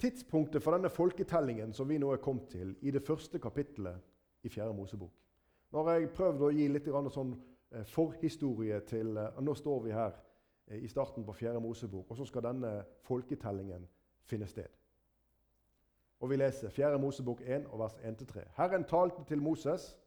Tidspunktet 0.00 0.62
for 0.64 0.74
denne 0.74 0.90
folketellingen 0.92 1.72
som 1.76 1.88
vi 1.88 2.00
nå 2.00 2.10
er 2.12 2.22
kommet 2.24 2.48
til 2.52 2.74
i 2.84 2.92
det 2.92 3.04
første 3.04 3.38
kapittelet 3.40 4.00
i 4.44 4.50
4. 4.52 4.72
Mosebok 4.76 5.12
Nå 5.72 5.84
har 5.86 5.98
jeg 5.98 6.10
prøvd 6.14 6.42
å 6.44 6.50
gi 6.54 6.66
litt 6.68 6.88
sånn 7.14 7.32
forhistorie 7.82 8.80
til 8.80 9.16
eh, 9.16 9.42
Nå 9.42 9.54
står 9.54 9.82
vi 9.82 9.92
her 9.92 10.12
eh, 10.66 10.78
i 10.78 10.88
starten 10.88 11.24
på 11.24 11.32
4. 11.32 11.60
Mosebok, 11.60 12.10
og 12.10 12.16
så 12.16 12.24
skal 12.24 12.42
denne 12.42 12.84
folketellingen 13.02 13.88
finne 14.24 14.46
sted. 14.46 14.70
Og 16.20 16.30
Vi 16.30 16.36
leser 16.36 16.70
4. 16.70 16.98
Mosebok 16.98 17.40
1, 17.40 17.66
vers 17.78 17.94
1-3. 17.94 18.46
Herren 18.56 18.84
talte 18.84 19.24
til 19.28 19.42
Moses 19.42 19.98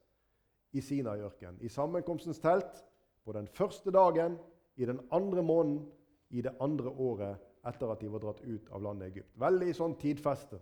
i 0.72 0.82
Sinaiørkenen, 0.82 1.62
i 1.62 1.68
sammenkomstens 1.68 2.40
telt, 2.40 2.86
på 3.26 3.34
den 3.34 3.48
første 3.48 3.92
dagen 3.92 4.38
i 4.76 4.86
den 4.86 5.00
andre 5.12 5.44
måneden 5.44 5.92
i 6.30 6.42
det 6.42 6.56
andre 6.60 6.90
året 6.90 7.38
etter 7.68 7.92
at 7.92 8.02
de 8.02 8.12
var 8.12 8.24
dratt 8.24 8.42
ut 8.42 8.70
av 8.72 8.82
landet 8.82 9.12
Egypt. 9.12 9.32
Veldig 9.36 9.74
sånn 9.76 9.96
tidfeste. 10.00 10.60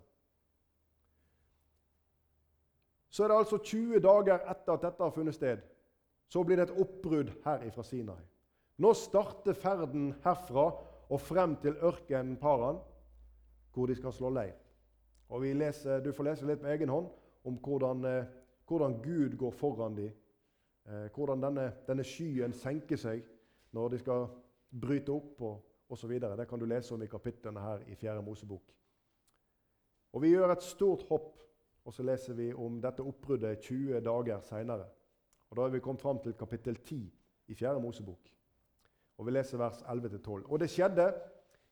Så 3.09 3.23
er 3.23 3.31
det 3.31 3.37
altså 3.37 3.57
20 3.57 4.01
dager 4.03 4.41
etter 4.51 4.73
at 4.73 4.81
dette 4.83 5.03
har 5.03 5.13
funnet 5.15 5.35
sted. 5.35 5.61
Så 6.29 6.43
blir 6.43 6.57
det 6.57 6.69
et 6.69 6.79
oppbrudd 6.81 7.31
her 7.45 7.63
ifra 7.67 7.83
Sinai. 7.83 8.21
Nå 8.81 8.91
starter 8.97 9.55
ferden 9.55 10.11
herfra 10.23 10.65
og 11.09 11.21
frem 11.21 11.55
til 11.61 11.77
ørkenen 11.85 12.37
Paran, 12.37 12.81
hvor 13.73 13.87
de 13.87 13.95
skal 13.95 14.13
slå 14.13 14.29
leir. 14.29 14.55
Og 15.29 15.41
leser, 15.41 15.99
Du 15.99 16.11
får 16.11 16.23
lese 16.23 16.45
litt 16.45 16.61
på 16.61 16.67
egen 16.67 16.89
hånd 16.89 17.07
om 17.45 17.57
hvordan, 17.57 18.05
eh, 18.05 18.25
hvordan 18.67 19.01
Gud 19.01 19.37
går 19.37 19.51
foran 19.51 19.95
dem. 19.95 20.11
Eh, 20.85 21.09
hvordan 21.13 21.41
denne, 21.41 21.73
denne, 21.87 22.03
skyen 22.03 22.53
senker 22.53 22.97
seg 22.97 23.23
når 23.71 23.89
de 23.89 23.97
skal 23.97 24.27
bryte 24.81 25.11
opp 25.11 25.41
og 25.41 25.63
osv. 25.89 26.19
Det 26.19 26.47
kan 26.47 26.59
du 26.59 26.65
lese 26.65 26.93
om 26.93 27.01
i 27.01 27.07
kapitlene 27.07 27.59
her 27.59 27.79
i 27.87 27.95
4. 27.95 28.21
Mosebok. 28.21 28.73
Og 30.13 30.21
Vi 30.21 30.29
gjør 30.29 30.51
et 30.51 30.63
stort 30.63 31.03
hopp, 31.09 31.41
og 31.85 31.93
så 31.93 32.03
leser 32.03 32.33
vi 32.33 32.53
om 32.53 32.81
dette 32.81 33.03
oppbruddet 33.03 33.59
20 33.59 33.99
dager 34.01 34.39
seinere. 34.41 34.85
Da 35.53 35.65
er 35.65 35.73
vi 35.73 35.79
kommet 35.79 36.01
fram 36.01 36.19
til 36.19 36.33
kapittel 36.33 36.77
10 36.77 36.97
i 37.47 37.53
4. 37.53 37.79
Mosebok. 37.79 38.31
Og 39.17 39.25
Vi 39.25 39.31
leser 39.31 39.57
vers 39.57 39.81
11-12. 39.81 40.45
Og 40.51 40.59
det 40.59 40.69
skjedde 40.69 41.13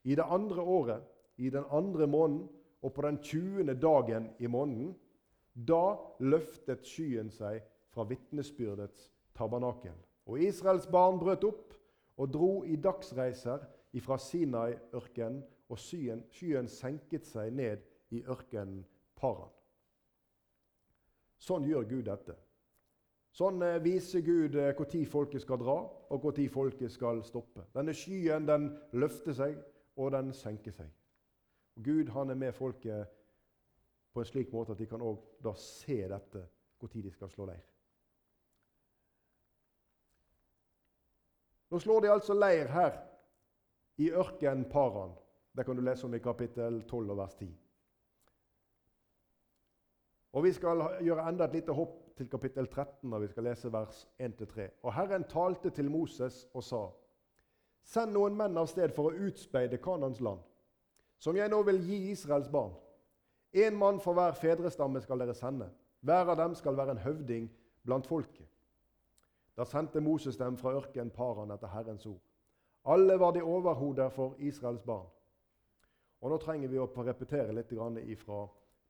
i 0.03 0.15
det 0.15 0.25
andre 0.27 0.61
året, 0.61 1.03
i 1.37 1.49
den 1.49 1.63
andre 1.71 2.07
måneden, 2.07 2.49
og 2.81 2.93
på 2.93 3.01
den 3.01 3.17
20. 3.17 3.73
dagen 3.73 4.29
i 4.39 4.47
måneden, 4.47 4.95
da 5.55 5.95
løftet 6.19 6.85
skyen 6.87 7.29
seg 7.31 7.61
fra 7.93 8.03
vitnesbyrdets 8.03 9.11
tabernakel. 9.35 9.95
Og 10.25 10.39
Israels 10.39 10.87
barn 10.87 11.19
brøt 11.19 11.43
opp 11.43 11.73
og 12.17 12.33
dro 12.33 12.63
i 12.63 12.75
dagsreiser 12.75 13.63
ifra 13.93 14.17
Sinai-ørkenen, 14.17 15.43
og 15.69 15.79
skyen, 15.79 16.23
skyen 16.29 16.67
senket 16.69 17.25
seg 17.25 17.53
ned 17.55 17.81
i 18.13 18.19
ørkenen 18.29 18.83
Paran. 19.17 19.49
Sånn 21.39 21.65
gjør 21.65 21.87
Gud 21.89 22.03
dette. 22.07 22.35
Sånn 23.33 23.63
eh, 23.65 23.79
viser 23.81 24.21
Gud 24.21 24.53
når 24.53 24.75
eh, 24.85 25.05
folket 25.09 25.41
skal 25.41 25.57
dra, 25.61 25.79
og 26.13 26.25
når 26.27 26.49
folket 26.53 26.91
skal 26.93 27.23
stoppe. 27.25 27.65
Denne 27.73 27.95
skyen 27.97 28.45
den 28.45 28.69
løfter 28.93 29.33
seg, 29.33 29.57
og 29.97 30.11
den 30.13 30.33
senker 30.33 30.73
seg. 30.73 30.89
Og 31.77 31.85
Gud 31.85 32.09
han 32.13 32.29
er 32.29 32.37
med 32.37 32.53
folket 32.53 33.09
på 34.13 34.21
en 34.21 34.29
slik 34.29 34.53
måte 34.53 34.73
at 34.73 34.81
de 34.81 34.85
kan 34.85 35.01
også 35.01 35.41
da 35.41 35.53
se 35.57 35.97
dette 36.09 36.43
når 36.83 37.01
de 37.01 37.11
skal 37.13 37.29
slå 37.31 37.45
leir. 37.47 37.63
Nå 41.71 41.79
slår 41.79 42.03
de 42.03 42.09
altså 42.11 42.35
leir 42.37 42.67
her 42.69 42.97
i 44.03 44.11
ørkenen 44.11 44.67
Paran. 44.69 45.15
Det 45.55 45.65
kan 45.65 45.77
du 45.77 45.81
lese 45.81 46.05
om 46.05 46.13
i 46.13 46.21
kapittel 46.21 46.83
12 46.83 47.09
og 47.09 47.17
vers 47.17 47.33
10. 47.39 47.47
Og 50.33 50.43
Vi 50.43 50.51
skal 50.53 50.83
gjøre 51.01 51.29
enda 51.29 51.47
et 51.47 51.55
lite 51.55 51.73
hopp 51.73 52.02
til 52.17 52.29
kapittel 52.29 52.67
13 52.67 53.10
når 53.10 53.20
vi 53.20 53.27
skal 53.27 53.43
lese 53.43 53.72
vers 53.74 54.08
1-3. 54.22 54.70
Og 54.84 54.93
Herren 54.93 55.24
talte 55.29 55.70
til 55.70 55.91
Moses 55.91 56.48
og 56.53 56.63
sa.: 56.63 56.88
Send 57.84 58.13
noen 58.13 58.38
menn 58.38 58.58
av 58.58 58.67
sted 58.72 58.93
for 58.96 59.10
å 59.10 59.27
utspeide 59.27 59.77
Kanans 59.77 60.22
land 60.22 60.41
som 61.24 61.38
jeg 61.39 61.48
nå 61.50 61.62
vil 61.63 61.79
gi 61.88 61.98
Israels 62.12 62.50
barn. 62.51 62.74
Én 63.55 63.77
mann 63.79 64.00
for 64.03 64.17
hver 64.17 64.36
fedrestamme 64.36 65.00
skal 65.01 65.22
dere 65.22 65.36
sende. 65.38 65.70
Hver 66.03 66.34
av 66.34 66.38
dem 66.38 66.55
skal 66.55 66.75
være 66.75 66.98
en 66.98 67.03
høvding 67.05 67.46
blant 67.86 68.08
folket. 68.08 68.50
Da 69.55 69.63
sendte 69.63 70.01
Moses 70.01 70.38
dem 70.38 70.58
fra 70.58 70.74
ørkenen 70.75 71.13
Paran 71.15 71.53
etter 71.53 71.72
Herrens 71.72 72.05
ord. 72.10 72.20
Alle 72.84 73.15
var 73.19 73.32
de 73.32 73.43
overhoder 73.43 74.10
for 74.10 74.36
Israels 74.39 74.82
barn. 74.84 75.08
Og 76.21 76.32
Nå 76.32 76.38
trenger 76.43 76.67
vi 76.71 76.80
å 76.80 76.89
repetere 77.04 77.54
litt 77.56 77.71
fra 78.19 78.43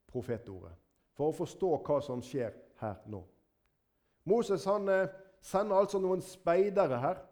profetordet 0.07 0.73
for 1.13 1.29
å 1.29 1.37
forstå 1.37 1.69
hva 1.85 1.99
som 2.01 2.21
skjer 2.21 2.53
her 2.83 2.99
nå. 3.09 3.23
Moses 4.29 4.65
han 4.69 4.87
eh, 4.91 5.11
sender 5.43 5.81
altså 5.81 5.99
noen 6.03 6.21
speidere 6.23 6.99
her 7.03 7.23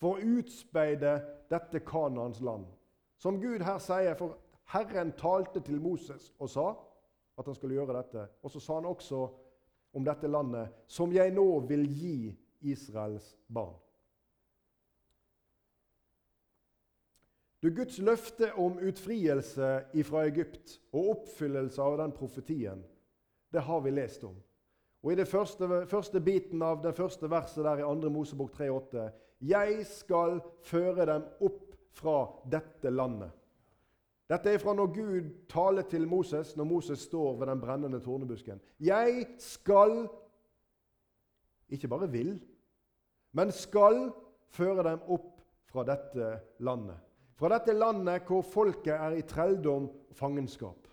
for 0.00 0.16
å 0.16 0.38
utspeide 0.38 1.18
dette 1.50 1.82
Kanans 1.86 2.40
land. 2.44 2.66
Som 3.18 3.40
Gud 3.40 3.62
her 3.64 3.78
sier, 3.80 4.16
for 4.18 4.38
Herren 4.74 5.14
talte 5.16 5.62
til 5.64 5.80
Moses 5.80 6.32
og 6.38 6.50
sa 6.52 6.66
at 7.36 7.46
han 7.46 7.56
skulle 7.56 7.78
gjøre 7.78 7.96
dette. 7.96 8.26
Og 8.42 8.52
så 8.52 8.60
sa 8.60 8.80
han 8.80 8.88
også 8.88 9.22
om 9.96 10.04
dette 10.04 10.28
landet, 10.28 10.72
som 10.86 11.12
jeg 11.14 11.32
nå 11.32 11.46
vil 11.68 11.86
gi 11.88 12.18
Israels 12.66 13.36
barn. 13.48 13.76
Du, 17.62 17.70
Guds 17.74 17.98
løfte 17.98 18.50
om 18.60 18.76
utfrielse 18.84 19.70
fra 20.06 20.26
Egypt 20.28 20.76
og 20.92 21.08
oppfyllelse 21.14 21.82
av 21.82 21.96
den 22.02 22.12
profetien, 22.14 22.82
det 23.50 23.64
har 23.64 23.80
vi 23.80 23.94
lest 23.94 24.26
om. 24.28 24.36
Og 25.02 25.12
I 25.12 25.18
den 25.20 25.26
første, 25.26 25.86
første 25.86 26.20
biten 26.20 26.62
av 26.62 26.82
det 26.82 26.94
første 26.96 27.30
verset 27.30 27.64
der 27.64 27.82
i 27.82 27.86
2. 27.86 28.10
Mosebok 28.10 28.54
3,8.: 28.56 29.08
Jeg 29.40 29.86
skal 29.86 30.40
føre 30.64 31.06
dem 31.06 31.26
opp 31.40 31.74
fra 31.96 32.16
dette 32.50 32.90
landet. 32.90 33.30
Dette 34.26 34.50
er 34.50 34.58
fra 34.58 34.74
når 34.74 34.90
Gud 34.90 35.26
taler 35.48 35.86
til 35.86 36.08
Moses 36.10 36.56
når 36.56 36.66
Moses 36.66 37.04
står 37.06 37.36
ved 37.38 37.46
den 37.46 37.60
brennende 37.62 38.00
tornebusken. 38.02 38.60
Jeg 38.80 39.26
skal 39.38 40.08
ikke 41.70 41.88
bare 41.88 42.10
vil, 42.10 42.32
men 43.32 43.52
skal 43.54 44.08
føre 44.50 44.82
dem 44.86 45.04
opp 45.06 45.36
fra 45.70 45.84
dette 45.86 46.32
landet. 46.58 46.98
Fra 47.36 47.50
dette 47.52 47.74
landet 47.76 48.26
hvor 48.26 48.42
folket 48.42 48.94
er 48.94 49.14
i 49.18 49.24
trelldom 49.28 49.88
og 49.90 50.16
fangenskap. 50.16 50.88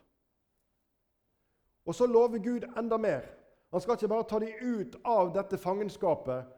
Og 1.85 1.95
så 1.95 2.07
lover 2.07 2.43
Gud 2.43 2.67
enda 2.77 2.97
mer. 2.97 3.25
Han 3.73 3.81
skal 3.81 3.97
ikke 3.97 4.07
bare 4.07 4.25
ta 4.29 4.37
dem 4.39 4.53
ut 4.61 4.95
av 5.03 5.31
dette 5.33 5.57
fangenskapet, 5.57 6.49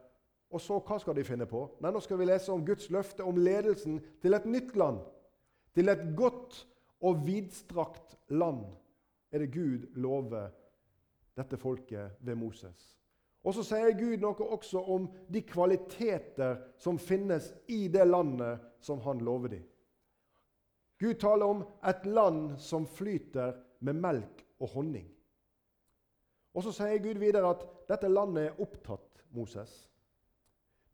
og 0.52 0.60
så, 0.60 0.76
hva 0.84 0.98
skal 1.00 1.16
de 1.16 1.24
finne 1.24 1.46
på? 1.48 1.62
Nei, 1.80 1.90
Nå 1.90 2.00
skal 2.04 2.20
vi 2.20 2.26
lese 2.28 2.52
om 2.52 2.64
Guds 2.64 2.90
løfte 2.92 3.24
om 3.24 3.38
ledelsen 3.40 3.96
til 4.22 4.36
et 4.36 4.44
nytt 4.44 4.76
land. 4.76 5.00
Til 5.74 5.88
et 5.88 6.04
godt 6.16 6.58
og 7.00 7.24
vidstrakt 7.24 8.18
land 8.28 8.66
er 9.32 9.42
det 9.42 9.48
Gud 9.54 9.88
lover 9.96 10.52
dette 11.36 11.56
folket 11.56 12.20
ved 12.20 12.36
Moses. 12.36 12.92
Og 13.46 13.56
så 13.56 13.64
sier 13.64 13.96
Gud 13.96 14.20
noe 14.20 14.50
også 14.52 14.84
om 14.92 15.08
de 15.32 15.40
kvaliteter 15.46 16.60
som 16.76 17.00
finnes 17.00 17.48
i 17.72 17.86
det 17.88 18.04
landet 18.06 18.60
som 18.84 19.00
han 19.08 19.24
lover 19.24 19.56
dem. 19.56 19.66
Gud 21.00 21.16
taler 21.20 21.48
om 21.48 21.64
et 21.84 22.06
land 22.06 22.58
som 22.60 22.84
flyter 22.88 23.56
med 23.80 24.04
melk 24.04 24.44
og 24.60 24.72
honning. 24.76 25.15
Og 26.56 26.64
så 26.64 26.72
sier 26.72 27.02
Gud 27.04 27.20
videre 27.20 27.52
at 27.52 27.66
dette 27.90 28.08
landet 28.08 28.48
er 28.48 28.62
opptatt 28.64 29.20
Moses. 29.36 29.74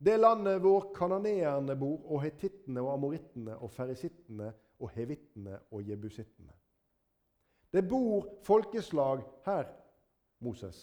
Det 0.03 0.17
landet 0.19 0.59
hvor 0.59 0.89
kananeerne 0.95 1.77
bor, 1.79 2.01
og 2.11 2.25
hetittene 2.25 2.81
og 2.83 2.91
amorittene 2.97 3.55
og 3.55 3.71
ferisittene 3.71 4.49
og 4.83 4.91
hevittene 4.91 5.61
og 5.71 5.87
jebusittene. 5.87 6.51
Det 7.73 7.85
bor 7.87 8.27
folkeslag 8.43 9.23
her, 9.45 9.71
Moses. 10.43 10.81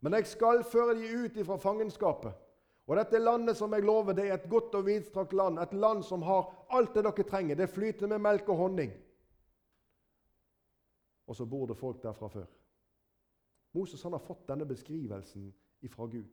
Men 0.00 0.14
jeg 0.18 0.28
skal 0.30 0.60
føre 0.68 0.94
de 0.98 1.08
ut 1.24 1.40
fra 1.46 1.56
fangenskapet. 1.56 2.36
Og 2.88 2.96
dette 2.96 3.18
landet 3.20 3.56
som 3.56 3.72
jeg 3.72 3.84
lover, 3.84 4.14
det 4.16 4.28
er 4.28 4.36
et 4.36 4.46
godt 4.48 4.76
og 4.78 4.86
vidstrakt 4.86 5.32
land. 5.32 5.58
Et 5.58 5.72
land 5.72 6.04
som 6.04 6.22
har 6.22 6.46
alt 6.70 6.94
det 6.94 7.04
dere 7.04 7.24
trenger. 7.28 7.56
Det 7.56 7.68
flyter 7.68 8.08
med 8.08 8.22
melk 8.24 8.48
og 8.48 8.56
honning. 8.56 8.92
Og 11.28 11.36
så 11.36 11.44
bor 11.44 11.66
det 11.66 11.76
folk 11.76 12.02
der 12.02 12.12
fra 12.16 12.28
før. 12.32 12.46
Moses 13.74 14.02
har 14.02 14.18
fått 14.18 14.48
denne 14.48 14.66
beskrivelsen 14.66 15.52
fra 15.90 16.06
Gud. 16.06 16.28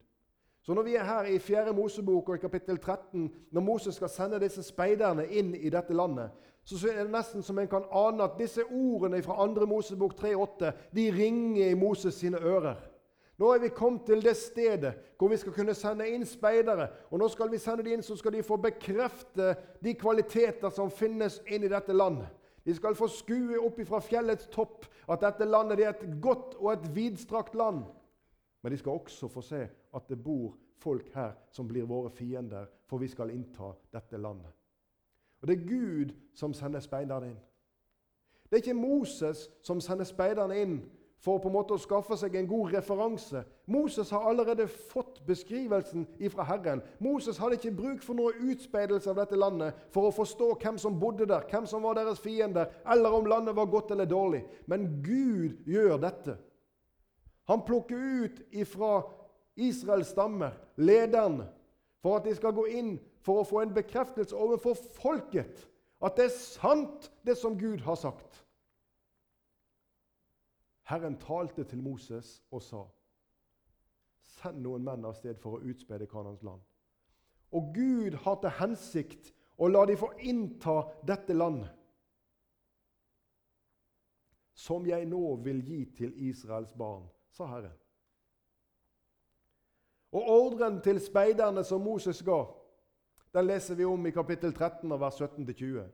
Så 0.65 0.73
når 0.73 0.83
vi 0.83 0.95
er 0.95 1.03
her 1.03 1.27
i 1.29 1.39
4. 1.39 1.73
Mosebok 1.73 2.29
og 2.29 2.35
i 2.35 2.41
kapittel 2.41 2.77
13, 2.77 3.35
når 3.51 3.61
Moses 3.61 3.95
skal 3.95 4.09
sende 4.09 4.39
disse 4.41 4.63
speiderne 4.65 5.27
inn 5.29 5.53
i 5.55 5.69
dette 5.69 5.93
landet, 5.93 6.31
så 6.65 6.79
er 6.89 7.03
det 7.03 7.11
nesten 7.13 7.43
som 7.45 7.59
en 7.61 7.69
kan 7.69 7.85
ane 7.93 8.25
at 8.25 8.39
disse 8.39 8.63
ordene 8.65 9.21
fra 9.21 9.37
2. 9.45 9.67
Mosebok 9.69 10.15
3,8 10.17 10.71
de 10.95 11.11
ringer 11.13 11.69
i 11.69 11.77
Moses 11.77 12.17
sine 12.17 12.41
ører. 12.41 12.79
Nå 13.37 13.51
er 13.51 13.59
vi 13.59 13.69
kommet 13.75 14.07
til 14.07 14.23
det 14.23 14.33
stedet 14.39 14.95
hvor 15.19 15.29
vi 15.29 15.37
skal 15.37 15.53
kunne 15.53 15.75
sende 15.75 16.07
inn 16.09 16.25
speidere. 16.25 16.87
Og 17.11 17.19
nå 17.19 17.27
skal 17.29 17.51
vi 17.51 17.59
sende 17.61 17.83
dem 17.83 17.97
inn, 17.97 18.03
så 18.03 18.15
skal 18.17 18.33
de 18.33 18.43
få 18.43 18.57
bekrefte 18.57 19.53
de 19.83 19.93
kvaliteter 19.93 20.73
som 20.73 20.89
finnes 20.91 21.41
inn 21.45 21.67
i 21.67 21.71
dette 21.71 21.93
landet. 21.93 22.31
De 22.65 22.73
skal 22.75 22.95
få 22.97 23.07
skue 23.07 23.59
opp 23.61 23.79
fra 23.85 23.99
fjellets 24.01 24.47
topp 24.53 24.87
at 25.11 25.21
dette 25.21 25.45
landet 25.45 25.83
er 25.83 25.93
et 25.93 26.21
godt 26.21 26.55
og 26.57 26.71
et 26.73 26.87
vidstrakt 26.95 27.55
land. 27.55 27.83
Men 28.63 28.71
de 28.71 28.77
skal 28.77 28.97
også 28.97 29.27
få 29.29 29.41
se 29.45 29.67
at 29.93 30.07
det 30.09 30.23
bor 30.23 30.55
folk 30.81 31.11
her 31.13 31.35
som 31.53 31.67
blir 31.67 31.85
våre 31.85 32.09
fiender, 32.09 32.65
for 32.89 32.97
vi 32.97 33.07
skal 33.07 33.29
innta 33.29 33.71
dette 33.93 34.17
landet. 34.17 34.49
Og 35.41 35.47
Det 35.47 35.59
er 35.59 35.67
Gud 35.67 36.15
som 36.33 36.53
sender 36.53 36.79
speiderne 36.79 37.29
inn. 37.29 37.41
Det 38.49 38.57
er 38.57 38.63
ikke 38.63 38.73
Moses 38.73 39.49
som 39.63 39.81
sender 39.81 40.05
speiderne 40.05 40.57
inn 40.61 40.79
for 41.25 41.41
på 41.41 41.49
en 41.49 41.55
måte 41.55 41.73
å 41.73 41.81
skaffe 41.81 42.13
seg 42.21 42.35
en 42.37 42.47
god 42.49 42.75
referanse. 42.75 43.41
Moses 43.71 44.11
har 44.13 44.27
allerede 44.29 44.67
fått 44.69 45.23
beskrivelsen 45.25 46.05
ifra 46.21 46.45
Herren. 46.45 46.83
Moses 47.01 47.39
hadde 47.41 47.57
ikke 47.57 47.73
bruk 47.73 48.05
for 48.05 48.17
noe 48.17 48.35
utspeidelse 48.51 49.09
av 49.09 49.17
dette 49.23 49.39
landet 49.39 49.79
for 49.95 50.05
å 50.05 50.13
forstå 50.13 50.51
hvem 50.61 50.77
som 50.81 50.99
bodde 51.01 51.25
der, 51.29 51.47
hvem 51.49 51.65
som 51.69 51.81
var 51.87 51.97
deres 51.97 52.21
fiender, 52.21 52.69
eller 52.85 53.17
om 53.17 53.25
landet 53.29 53.57
var 53.57 53.71
godt 53.73 53.95
eller 53.95 54.09
dårlig. 54.09 54.43
Men 54.69 54.85
Gud 55.01 55.65
gjør 55.65 55.97
dette. 56.05 56.37
Han 57.49 57.65
plukker 57.65 57.97
ut 57.97 58.41
ifra 58.53 58.99
Israels 59.57 60.13
stammer 60.13 60.53
lederne 60.77 61.49
for 62.05 62.19
at 62.19 62.29
de 62.29 62.37
skal 62.37 62.53
gå 62.53 62.69
inn 62.69 62.95
for 63.25 63.41
å 63.41 63.49
få 63.49 63.63
en 63.63 63.73
bekreftelse 63.73 64.37
overfor 64.37 64.77
folket 64.99 65.65
at 66.05 66.17
det 66.19 66.27
er 66.27 66.35
sant, 66.37 67.09
det 67.25 67.37
som 67.39 67.55
Gud 67.57 67.81
har 67.81 67.97
sagt. 67.97 68.44
Herren 70.85 71.17
talte 71.17 71.63
til 71.63 71.81
Moses 71.81 72.43
og 72.51 72.61
sa, 72.61 72.83
'Send 74.21 74.61
noen 74.61 74.83
menn 74.83 75.05
av 75.05 75.13
sted 75.17 75.39
for 75.41 75.57
å 75.57 75.63
utspeide 75.65 76.07
Kanans 76.07 76.43
land.' 76.43 76.61
Og 77.51 77.73
Gud 77.73 78.13
har 78.13 78.35
til 78.41 78.49
hensikt 78.49 79.33
å 79.57 79.67
la 79.67 79.85
de 79.85 79.95
få 79.97 80.11
innta 80.19 80.81
dette 81.07 81.33
landet, 81.33 81.71
som 84.53 84.85
jeg 84.85 85.05
nå 85.05 85.35
vil 85.35 85.61
gi 85.65 85.85
til 85.97 86.13
Israels 86.29 86.73
barn, 86.73 87.09
sa 87.31 87.45
Herren. 87.45 87.75
Og 90.11 90.29
ordren 90.29 90.81
til 90.81 90.99
speiderne 90.99 91.63
som 91.63 91.81
Moses 91.81 92.21
ga, 92.23 92.45
den 93.33 93.47
leser 93.47 93.75
vi 93.75 93.85
om 93.85 94.05
i 94.05 94.11
kapittel 94.11 94.53
13, 94.53 94.89
vers 94.99 95.21
17-20. 95.21 95.91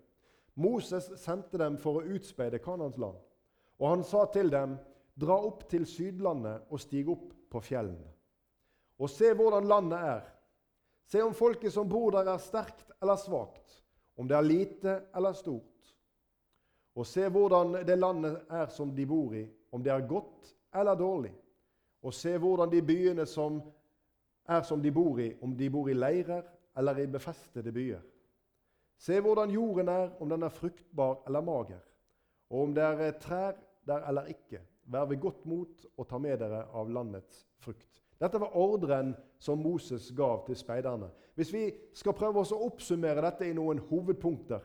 Moses 0.55 1.09
sendte 1.17 1.57
dem 1.57 1.77
for 1.77 1.99
å 1.99 2.05
utspeide 2.05 2.59
Kanans 2.59 2.97
land. 2.97 3.17
Og 3.81 3.89
han 3.89 4.03
sa 4.05 4.27
til 4.29 4.51
dem, 4.53 4.77
dra 5.17 5.35
opp 5.41 5.65
til 5.69 5.87
Sydlandet 5.89 6.69
og 6.69 6.79
stig 6.79 7.07
opp 7.09 7.31
på 7.49 7.61
fjellene. 7.65 8.11
Og 9.01 9.09
se 9.09 9.31
hvordan 9.33 9.65
landet 9.67 9.97
er. 10.05 10.21
Se 11.09 11.23
om 11.25 11.33
folket 11.33 11.73
som 11.73 11.89
bor 11.89 12.13
der, 12.13 12.29
er 12.29 12.39
sterkt 12.39 12.93
eller 13.01 13.17
svakt, 13.19 13.81
om 14.15 14.29
det 14.29 14.37
er 14.37 14.45
lite 14.45 14.93
eller 15.17 15.33
stort. 15.33 15.65
Og 16.95 17.07
se 17.07 17.25
hvordan 17.27 17.81
det 17.87 17.97
landet 17.97 18.37
er 18.51 18.69
som 18.69 18.93
de 18.95 19.05
bor 19.07 19.33
i, 19.35 19.47
om 19.71 19.83
det 19.83 19.91
er 19.91 20.07
godt 20.07 20.53
eller 20.75 20.95
dårlig. 20.95 21.33
Og 22.03 22.13
se 22.13 22.37
hvordan 22.37 22.71
de 22.71 22.81
byene 22.85 23.25
som 23.25 23.59
er 24.47 24.61
som 24.67 24.81
de 24.81 24.91
bor 24.91 25.19
i, 25.19 25.31
om 25.41 25.57
de 25.57 25.69
bor 25.69 25.89
i 25.89 25.97
leirer 25.97 26.45
eller 26.77 27.01
i 27.01 27.07
befestede 27.07 27.71
byer. 27.71 28.01
Se 29.01 29.19
hvordan 29.19 29.49
jorden 29.49 29.89
er, 29.89 30.09
om 30.21 30.29
den 30.29 30.43
er 30.43 30.53
fruktbar 30.53 31.23
eller 31.27 31.41
mager, 31.41 31.81
og 32.49 32.63
om 32.67 32.73
det 32.75 32.83
er 32.83 33.19
trær 33.19 33.55
der 33.87 34.05
eller 34.09 34.29
ikke. 34.31 34.61
Vær 34.91 35.07
ved 35.09 35.21
godt 35.21 35.45
mot 35.45 35.85
og 35.97 36.07
ta 36.09 36.19
med 36.19 36.39
dere 36.41 36.65
av 36.73 36.89
landets 36.89 37.45
frukt. 37.61 38.01
Dette 38.21 38.39
var 38.41 38.55
ordren 38.57 39.15
som 39.41 39.61
Moses 39.61 40.11
gav 40.17 40.43
til 40.45 40.57
speiderne. 40.57 41.09
Hvis 41.35 41.53
vi 41.53 41.63
skal 41.97 42.13
prøve 42.17 42.43
oss 42.43 42.51
å 42.53 42.61
oppsummere 42.67 43.23
dette 43.23 43.47
i 43.49 43.55
noen 43.57 43.81
hovedpunkter 43.89 44.61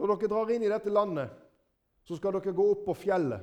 Når 0.00 0.14
dere 0.14 0.28
drar 0.32 0.50
inn 0.54 0.62
i 0.64 0.70
dette 0.72 0.88
landet, 0.88 1.32
så 2.08 2.16
skal 2.16 2.32
dere 2.32 2.54
gå 2.56 2.64
opp 2.72 2.86
på 2.86 2.94
fjellet. 3.02 3.42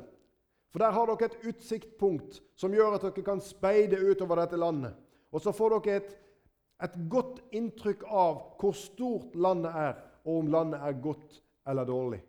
For 0.73 0.82
Der 0.82 0.95
har 0.95 1.06
dere 1.12 1.27
et 1.30 1.43
utsiktspunkt 1.51 2.39
som 2.58 2.73
gjør 2.73 2.95
at 2.97 3.03
dere 3.06 3.25
kan 3.25 3.41
speide 3.45 3.99
utover 4.01 4.41
dette 4.41 4.58
landet. 4.58 4.95
Og 5.30 5.43
så 5.43 5.53
får 5.53 5.75
dere 5.77 5.99
et, 6.01 6.15
et 6.82 6.95
godt 7.13 7.43
inntrykk 7.53 8.08
av 8.10 8.39
hvor 8.58 8.73
stort 8.73 9.38
landet 9.38 9.69
er, 9.69 10.01
og 10.25 10.41
om 10.41 10.49
landet 10.49 10.82
er 10.82 10.97
godt 11.03 11.38
eller 11.67 11.86
dårlig. 11.86 12.21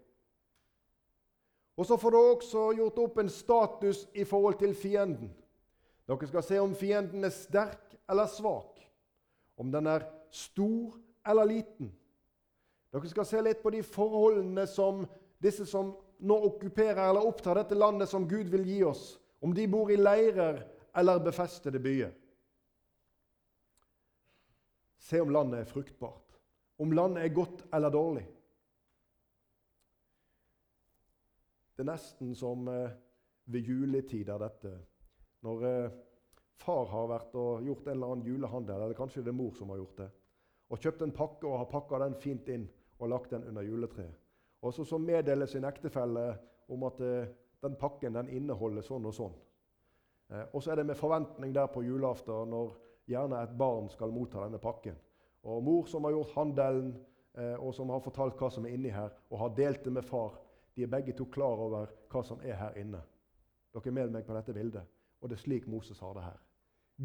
Og 1.78 1.86
så 1.86 1.96
får 1.96 2.14
dere 2.14 2.30
også 2.34 2.62
gjort 2.74 2.98
opp 3.04 3.20
en 3.22 3.30
status 3.30 4.02
i 4.18 4.24
forhold 4.26 4.58
til 4.58 4.74
fienden. 4.74 5.30
Dere 6.08 6.26
skal 6.26 6.42
se 6.42 6.58
om 6.58 6.74
fienden 6.74 7.26
er 7.26 7.34
sterk 7.34 7.94
eller 8.10 8.26
svak, 8.32 8.80
om 9.56 9.70
den 9.70 9.86
er 9.86 10.06
stor 10.34 10.96
eller 11.28 11.46
liten. 11.46 11.92
Dere 12.90 13.10
skal 13.10 13.28
se 13.28 13.42
litt 13.44 13.62
på 13.62 13.70
de 13.70 13.82
forholdene 13.86 14.64
som 14.66 15.04
disse 15.42 15.68
som 15.68 15.92
nå 16.18 16.38
okkuperer 16.48 17.04
eller 17.10 17.26
opptar 17.28 17.60
dette 17.60 17.78
landet 17.78 18.10
som 18.10 18.26
Gud 18.28 18.48
vil 18.50 18.64
gi 18.66 18.80
oss, 18.82 19.18
om 19.38 19.54
de 19.54 19.68
bor 19.70 19.92
i 19.92 20.00
leirer 20.00 20.64
eller 20.98 21.22
befestede 21.22 21.78
byer. 21.78 22.10
Se 24.98 25.20
om 25.22 25.30
landet 25.30 25.62
er 25.62 25.70
fruktbart, 25.70 26.40
om 26.82 26.90
landet 26.92 27.22
er 27.22 27.36
godt 27.36 27.62
eller 27.72 27.94
dårlig. 27.94 28.26
Det 31.78 31.84
er 31.84 31.92
nesten 31.92 32.32
som 32.34 32.66
eh, 32.72 32.90
ved 33.54 33.68
juletider, 33.70 34.40
dette. 34.42 34.70
Når 35.46 35.60
eh, 35.68 35.92
far 36.58 36.88
har 36.90 37.04
vært 37.06 37.36
og 37.38 37.60
gjort 37.62 37.84
en 37.86 37.92
eller 37.92 38.14
annen 38.14 38.26
julehandel, 38.26 38.80
eller 38.82 38.98
kanskje 38.98 39.22
det 39.22 39.30
er 39.30 39.36
mor 39.38 39.52
som 39.54 39.70
har 39.70 39.78
gjort 39.78 40.00
det, 40.00 40.08
og 40.74 40.80
kjøpt 40.82 41.04
en 41.06 41.14
pakke 41.14 41.46
og 41.46 41.60
har 41.60 41.68
pakka 41.70 42.00
den 42.02 42.16
fint 42.18 42.50
inn 42.50 42.64
og 42.98 43.12
lagt 43.12 43.30
den 43.30 43.46
under 43.46 43.62
juletreet. 43.62 44.16
Og 44.66 44.74
så, 44.74 44.82
så 44.82 44.98
meddeler 44.98 45.46
sin 45.46 45.68
ektefelle 45.70 46.24
om 46.66 46.82
at 46.90 46.98
eh, 47.06 47.30
den 47.62 47.78
pakken 47.78 48.18
den 48.18 48.32
inneholder 48.40 48.82
sånn 48.82 49.06
og 49.06 49.14
sånn. 49.14 49.38
Og 50.50 50.58
så 50.60 50.74
er 50.74 50.80
det 50.80 50.88
med 50.90 50.98
forventning 50.98 51.54
der 51.54 51.70
på 51.72 51.84
julaften 51.86 52.50
når 52.50 52.74
gjerne 53.08 53.38
et 53.38 53.54
barn 53.56 53.86
skal 53.94 54.10
motta 54.12 54.42
denne 54.42 54.58
pakken. 54.60 54.98
Og 55.46 55.62
mor 55.64 55.86
som 55.88 56.04
har 56.04 56.12
gjort 56.12 56.34
handelen, 56.34 56.90
og 57.62 57.70
som 57.74 57.88
har 57.94 58.02
fortalt 58.04 58.36
hva 58.36 58.50
som 58.52 58.66
er 58.66 58.74
inni 58.76 58.92
her, 58.92 59.14
og 59.30 59.40
har 59.40 59.54
delt 59.56 59.86
det 59.86 59.94
med 59.94 60.04
far, 60.04 60.36
de 60.78 60.84
er 60.86 60.90
begge 60.90 61.12
to 61.12 61.24
klar 61.26 61.58
over 61.58 61.88
hva 62.06 62.20
som 62.22 62.38
er 62.46 62.54
her 62.54 62.76
inne. 62.78 63.00
Dere 63.74 63.90
er 63.90 63.94
med 63.96 64.12
meg 64.14 64.26
på 64.26 64.34
dette 64.36 64.54
bildet. 64.54 64.86
Og 65.18 65.26
det 65.26 65.34
er 65.34 65.42
slik 65.42 65.66
Moses 65.66 65.98
har 65.98 66.12
det 66.14 66.22
her. 66.22 66.36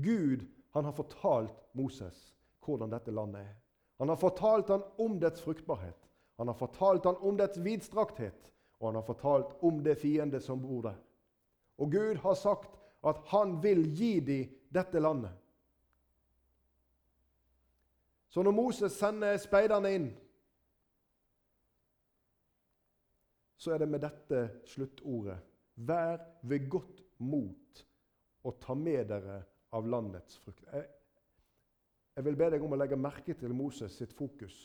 Gud 0.03 0.43
han 0.77 0.85
har 0.85 0.93
fortalt 0.93 1.57
Moses 1.73 2.19
hvordan 2.61 2.93
dette 2.93 3.11
landet 3.11 3.41
er. 3.41 3.55
Han 3.97 4.13
har 4.13 4.21
fortalt 4.21 4.69
ham 4.69 4.83
om 5.01 5.17
dets 5.19 5.41
fruktbarhet. 5.41 5.97
Han 6.37 6.47
har 6.47 6.57
fortalt 6.57 7.09
ham 7.09 7.17
om 7.25 7.37
dets 7.37 7.57
vidstrakthet, 7.65 8.53
og 8.79 8.87
han 8.91 8.95
har 8.95 9.07
fortalt 9.09 9.57
om 9.65 9.81
det 9.83 9.97
fiende 9.97 10.41
som 10.41 10.61
bor 10.61 10.85
der. 10.85 10.99
Og 11.77 11.91
Gud 11.91 12.21
har 12.21 12.37
sagt 12.37 12.77
at 13.03 13.25
han 13.33 13.57
vil 13.63 13.87
gi 13.97 14.19
dem 14.19 14.53
dette 14.69 15.01
landet. 15.01 15.33
Så 18.29 18.43
når 18.43 18.51
Moses 18.51 18.93
sender 18.97 19.37
speiderne 19.37 19.93
inn, 19.93 20.07
så 23.63 23.73
er 23.73 23.83
det 23.83 23.89
med 23.89 24.03
dette 24.03 24.43
sluttordet 24.67 25.39
Vær 25.75 26.19
ved 26.43 26.69
godt 26.69 27.01
mot 27.17 27.85
og 28.43 28.59
ta 28.61 28.75
med 28.77 29.07
dere 29.09 29.39
av 29.73 29.87
landets 29.89 30.37
frukt. 30.37 30.65
Jeg, 30.69 30.85
jeg 32.15 32.25
vil 32.27 32.37
be 32.37 32.49
deg 32.53 32.65
om 32.65 32.75
å 32.75 32.77
legge 32.77 32.99
merke 32.99 33.33
til 33.33 33.55
Moses 33.57 33.95
sitt 33.97 34.13
fokus. 34.13 34.57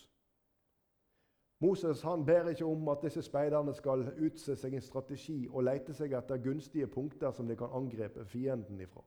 Moses 1.65 2.03
han 2.07 2.27
ber 2.27 2.51
ikke 2.53 2.67
om 2.69 2.91
at 2.93 3.03
disse 3.03 3.23
speiderne 3.25 3.73
skal 3.75 4.05
utse 4.27 4.55
seg 4.59 4.77
en 4.77 4.85
strategi 4.85 5.39
og 5.49 5.65
lete 5.67 5.95
seg 5.97 6.13
etter 6.15 6.43
gunstige 6.43 6.91
punkter 6.93 7.33
som 7.35 7.49
de 7.49 7.57
kan 7.59 7.73
angrepe 7.75 8.27
fienden 8.29 8.81
ifra. 8.85 9.03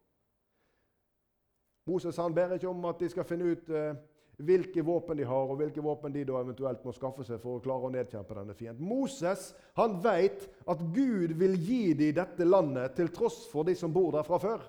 Moses 1.88 2.17
han 2.17 2.34
ber 2.36 2.58
ikke 2.58 2.69
om 2.69 2.86
at 2.89 2.99
de 2.99 3.10
skal 3.10 3.27
finne 3.30 3.54
ut 3.54 3.69
eh, 3.69 3.93
hvilke 4.38 4.84
våpen 4.86 5.20
de 5.20 5.26
har, 5.28 5.50
og 5.50 5.60
hvilke 5.60 5.84
våpen 5.84 6.13
de 6.13 6.24
da 6.26 6.39
eventuelt 6.39 6.86
må 6.86 6.94
skaffe 6.96 7.26
seg 7.28 7.41
for 7.44 7.58
å 7.58 7.63
klare 7.63 7.89
å 7.89 7.94
nedkjempe 7.94 8.38
denne 8.38 8.56
fienden. 8.58 8.88
Moses 8.88 9.52
han 9.78 10.00
vet 10.04 10.48
at 10.70 10.82
Gud 10.96 11.36
vil 11.38 11.58
gi 11.60 11.94
dem 11.94 12.15
dette 12.22 12.48
landet 12.48 12.96
til 12.98 13.12
tross 13.13 13.44
for 13.52 13.67
de 13.67 13.76
som 13.78 13.94
bor 13.94 14.12
der 14.15 14.26
fra 14.28 14.39
før. 14.41 14.65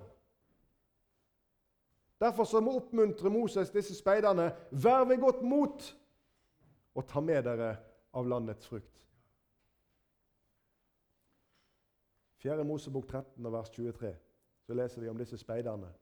Derfor 2.23 2.47
så 2.47 2.61
må 2.63 2.77
oppmuntre 2.79 3.31
Moses 3.35 3.73
disse 3.75 3.97
speiderne. 3.99 4.53
Vær 4.71 5.09
ved 5.09 5.21
godt 5.23 5.43
mot! 5.43 5.93
og 6.95 7.07
ta 7.09 7.21
med 7.25 7.45
dere 7.47 7.77
av 8.13 8.29
landets 8.29 8.69
frukt. 8.69 9.01
4. 12.43 12.65
Mosebok 12.67 13.07
13, 13.07 13.53
vers 13.55 13.71
23, 13.71 14.13
så 14.67 14.77
leser 14.77 15.05
vi 15.05 15.11
om 15.13 15.19
disse 15.19 15.39
speiderne. 15.39 15.93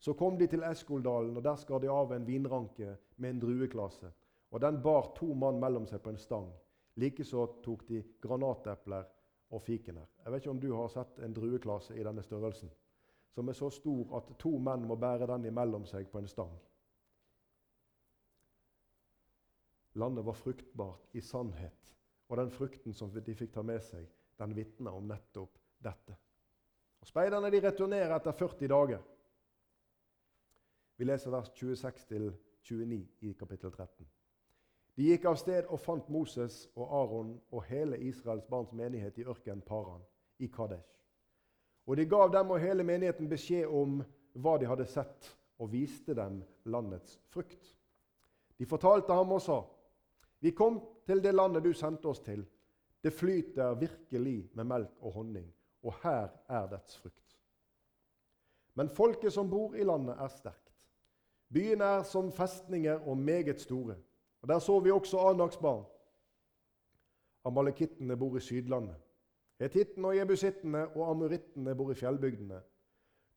Så 0.00 0.14
kom 0.16 0.38
de 0.38 0.46
til 0.48 0.64
Eskoldalen, 0.64 1.36
og 1.36 1.44
der 1.44 1.56
skar 1.60 1.78
de 1.82 1.90
av 1.92 2.12
en 2.16 2.26
vinranke 2.26 2.94
med 3.16 3.34
en 3.34 3.40
drueklase. 3.42 4.08
Og 4.50 4.60
den 4.60 4.80
bar 4.82 5.12
to 5.16 5.34
mann 5.36 5.60
mellom 5.60 5.86
seg 5.86 6.00
på 6.02 6.14
en 6.14 6.18
stang. 6.18 6.48
Likeså 6.96 7.44
tok 7.64 7.84
de 7.88 8.00
granatepler 8.22 9.04
og 9.50 9.62
fikener. 9.62 10.08
Jeg 10.24 10.32
vet 10.32 10.42
ikke 10.42 10.54
om 10.54 10.62
du 10.62 10.72
har 10.72 10.88
sett 10.88 11.20
en 11.20 11.36
drueklase 11.36 11.98
i 11.98 12.06
denne 12.06 12.24
størrelsen, 12.24 12.72
som 13.34 13.48
er 13.48 13.58
så 13.58 13.68
stor 13.70 14.16
at 14.18 14.32
to 14.40 14.56
menn 14.58 14.88
må 14.88 14.96
bære 14.96 15.28
den 15.30 15.46
imellom 15.52 15.84
seg 15.86 16.08
på 16.10 16.18
en 16.18 16.28
stang. 16.28 16.56
Landet 20.00 20.24
var 20.24 20.38
fruktbart 20.38 21.14
i 21.18 21.20
sannhet, 21.20 21.94
og 22.28 22.38
den 22.38 22.50
frukten 22.50 22.94
som 22.94 23.12
de 23.12 23.34
fikk 23.34 23.52
ta 23.54 23.62
med 23.66 23.82
seg, 23.82 24.06
den 24.38 24.54
vitner 24.56 24.96
om 24.96 25.08
nettopp 25.10 25.58
dette. 25.82 26.16
Og 27.00 27.08
Speiderne 27.08 27.50
de 27.50 27.60
returnerer 27.64 28.14
etter 28.16 28.36
40 28.36 28.70
dager. 28.70 29.02
Vi 31.00 31.06
leser 31.06 31.30
vers 31.30 31.48
26-29 31.56 33.06
i 33.20 33.32
kapittel 33.32 33.70
13. 33.72 34.06
De 34.94 35.06
gikk 35.06 35.24
av 35.30 35.38
sted 35.40 35.70
og 35.72 35.80
fant 35.80 36.10
Moses 36.12 36.58
og 36.74 36.90
Aron 36.92 37.30
og 37.56 37.62
hele 37.70 37.96
Israels 38.04 38.44
barns 38.50 38.74
menighet 38.76 39.16
i 39.16 39.24
ørkenen 39.24 39.62
Paran, 39.64 40.02
i 40.44 40.50
Kadesh. 40.52 40.98
Og 41.88 41.96
de 41.96 42.04
gav 42.04 42.28
dem 42.34 42.52
og 42.52 42.60
hele 42.60 42.84
menigheten 42.84 43.32
beskjed 43.32 43.72
om 43.72 44.02
hva 44.36 44.58
de 44.60 44.68
hadde 44.68 44.90
sett, 44.92 45.32
og 45.56 45.72
viste 45.72 46.12
dem 46.12 46.42
landets 46.68 47.16
frukt. 47.32 47.72
De 48.60 48.68
fortalte 48.68 49.16
ham 49.16 49.32
og 49.32 49.40
sa, 49.40 49.62
'Vi 50.40 50.50
kom 50.50 50.82
til 51.06 51.22
det 51.24 51.34
landet 51.34 51.64
du 51.64 51.72
sendte 51.72 52.12
oss 52.12 52.20
til.' 52.20 52.44
'Det 53.02 53.12
flyter 53.12 53.74
virkelig 53.74 54.50
med 54.54 54.64
melk 54.64 54.92
og 55.00 55.12
honning, 55.12 55.48
og 55.82 55.94
her 56.02 56.28
er 56.48 56.66
dets 56.66 56.96
frukt.' 56.96 57.38
Men 58.74 58.88
folket 58.88 59.32
som 59.32 59.50
bor 59.50 59.74
i 59.74 59.82
landet, 59.82 60.16
er 60.18 60.28
sterkt. 60.28 60.69
Byene 61.52 61.84
er 61.84 62.02
som 62.06 62.32
festninger 62.32 63.08
og 63.08 63.18
meget 63.18 63.60
store. 63.60 63.96
Og 64.42 64.48
Der 64.48 64.58
så 64.58 64.80
vi 64.80 64.90
også 64.90 65.18
Anaks 65.18 65.56
barn. 65.56 65.84
Amalekittene 67.44 68.16
bor 68.16 68.36
i 68.36 68.40
Sydlandet. 68.40 68.96
Hetittene 69.60 70.08
og 70.08 70.16
jebusittene 70.16 70.86
og 70.96 71.10
amurittene 71.10 71.74
bor 71.76 71.90
i 71.90 71.94
fjellbygdene. 71.94 72.60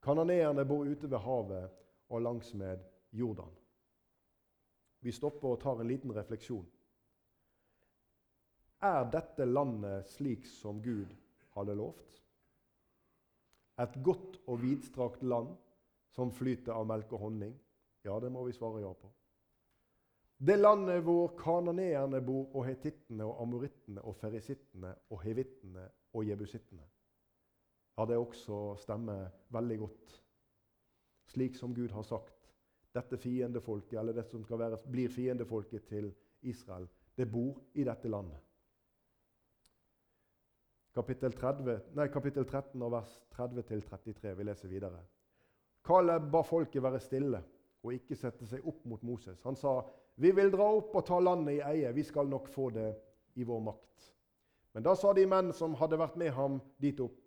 Kananeerne 0.03 0.65
bor 0.65 0.85
ute 0.87 1.11
ved 1.11 1.17
havet 1.17 1.69
og 2.09 2.21
langsmed 2.21 2.79
Jordan. 3.11 3.51
Vi 5.01 5.11
stopper 5.11 5.47
og 5.47 5.59
tar 5.59 5.81
en 5.81 5.87
liten 5.87 6.15
refleksjon. 6.15 6.67
Er 8.83 9.03
dette 9.11 9.45
landet 9.45 10.07
slik 10.11 10.45
som 10.47 10.81
Gud 10.83 11.11
hadde 11.55 11.75
lovt? 11.75 12.23
Et 13.79 13.99
godt 14.03 14.39
og 14.47 14.61
vidstrakt 14.61 15.23
land 15.23 15.53
som 16.11 16.31
flyter 16.31 16.75
av 16.75 16.87
melk 16.87 17.11
og 17.15 17.19
honning? 17.19 17.53
Ja, 18.03 18.19
det 18.19 18.31
må 18.31 18.43
vi 18.43 18.53
svare 18.53 18.81
ja 18.83 18.93
på. 18.93 19.11
Det 20.43 20.57
landet 20.59 21.03
hvor 21.05 21.35
kanoneerne 21.39 22.19
bor, 22.25 22.49
og 22.55 22.65
hetittene 22.67 23.23
og 23.23 23.41
amorittene 23.45 24.01
og 24.03 24.17
ferisittene 24.19 24.91
og 25.09 25.21
hevittene 25.23 25.85
og 26.13 26.27
jebusittene. 26.27 26.83
Ja, 27.97 28.05
det 28.09 28.17
også 28.17 28.75
stemmer 28.81 29.29
veldig 29.53 29.77
godt. 29.79 30.15
Slik 31.31 31.55
som 31.55 31.75
Gud 31.75 31.93
har 31.95 32.03
sagt. 32.03 32.49
Dette 32.93 33.17
fiendefolket, 33.17 33.99
eller 33.99 34.13
det 34.13 34.25
som 34.29 34.43
være, 34.49 34.77
blir 34.91 35.09
fiendefolket 35.09 35.87
til 35.87 36.11
Israel, 36.41 36.87
det 37.17 37.31
bor 37.31 37.61
i 37.73 37.83
dette 37.83 38.09
landet. 38.09 38.41
Kapittel, 40.93 41.33
30, 41.33 41.79
nei, 41.97 42.07
kapittel 42.13 42.45
13 42.45 42.81
og 42.81 42.91
vers 42.93 43.15
30-33. 43.33 44.33
Vi 44.37 44.43
leser 44.43 44.69
videre. 44.69 44.99
Kaleb 45.85 46.27
ba 46.31 46.43
folket 46.45 46.83
være 46.83 46.99
stille 47.01 47.41
og 47.83 47.93
ikke 47.93 48.15
sette 48.15 48.47
seg 48.47 48.65
opp 48.67 48.85
mot 48.87 49.03
Moses. 49.03 49.41
Han 49.43 49.55
sa, 49.55 49.81
'Vi 50.15 50.31
vil 50.31 50.51
dra 50.51 50.67
opp 50.77 50.95
og 50.95 51.05
ta 51.05 51.19
landet 51.19 51.53
i 51.53 51.61
eie. 51.61 51.93
Vi 51.93 52.03
skal 52.03 52.27
nok 52.27 52.47
få 52.47 52.69
det 52.69 52.95
i 53.35 53.43
vår 53.43 53.59
makt.' 53.59 54.13
Men 54.73 54.83
da 54.83 54.95
sa 54.95 55.13
de 55.13 55.25
menn 55.25 55.53
som 55.53 55.73
hadde 55.73 55.97
vært 55.97 56.17
med 56.17 56.31
ham 56.31 56.61
dit 56.81 56.99
opp, 56.99 57.19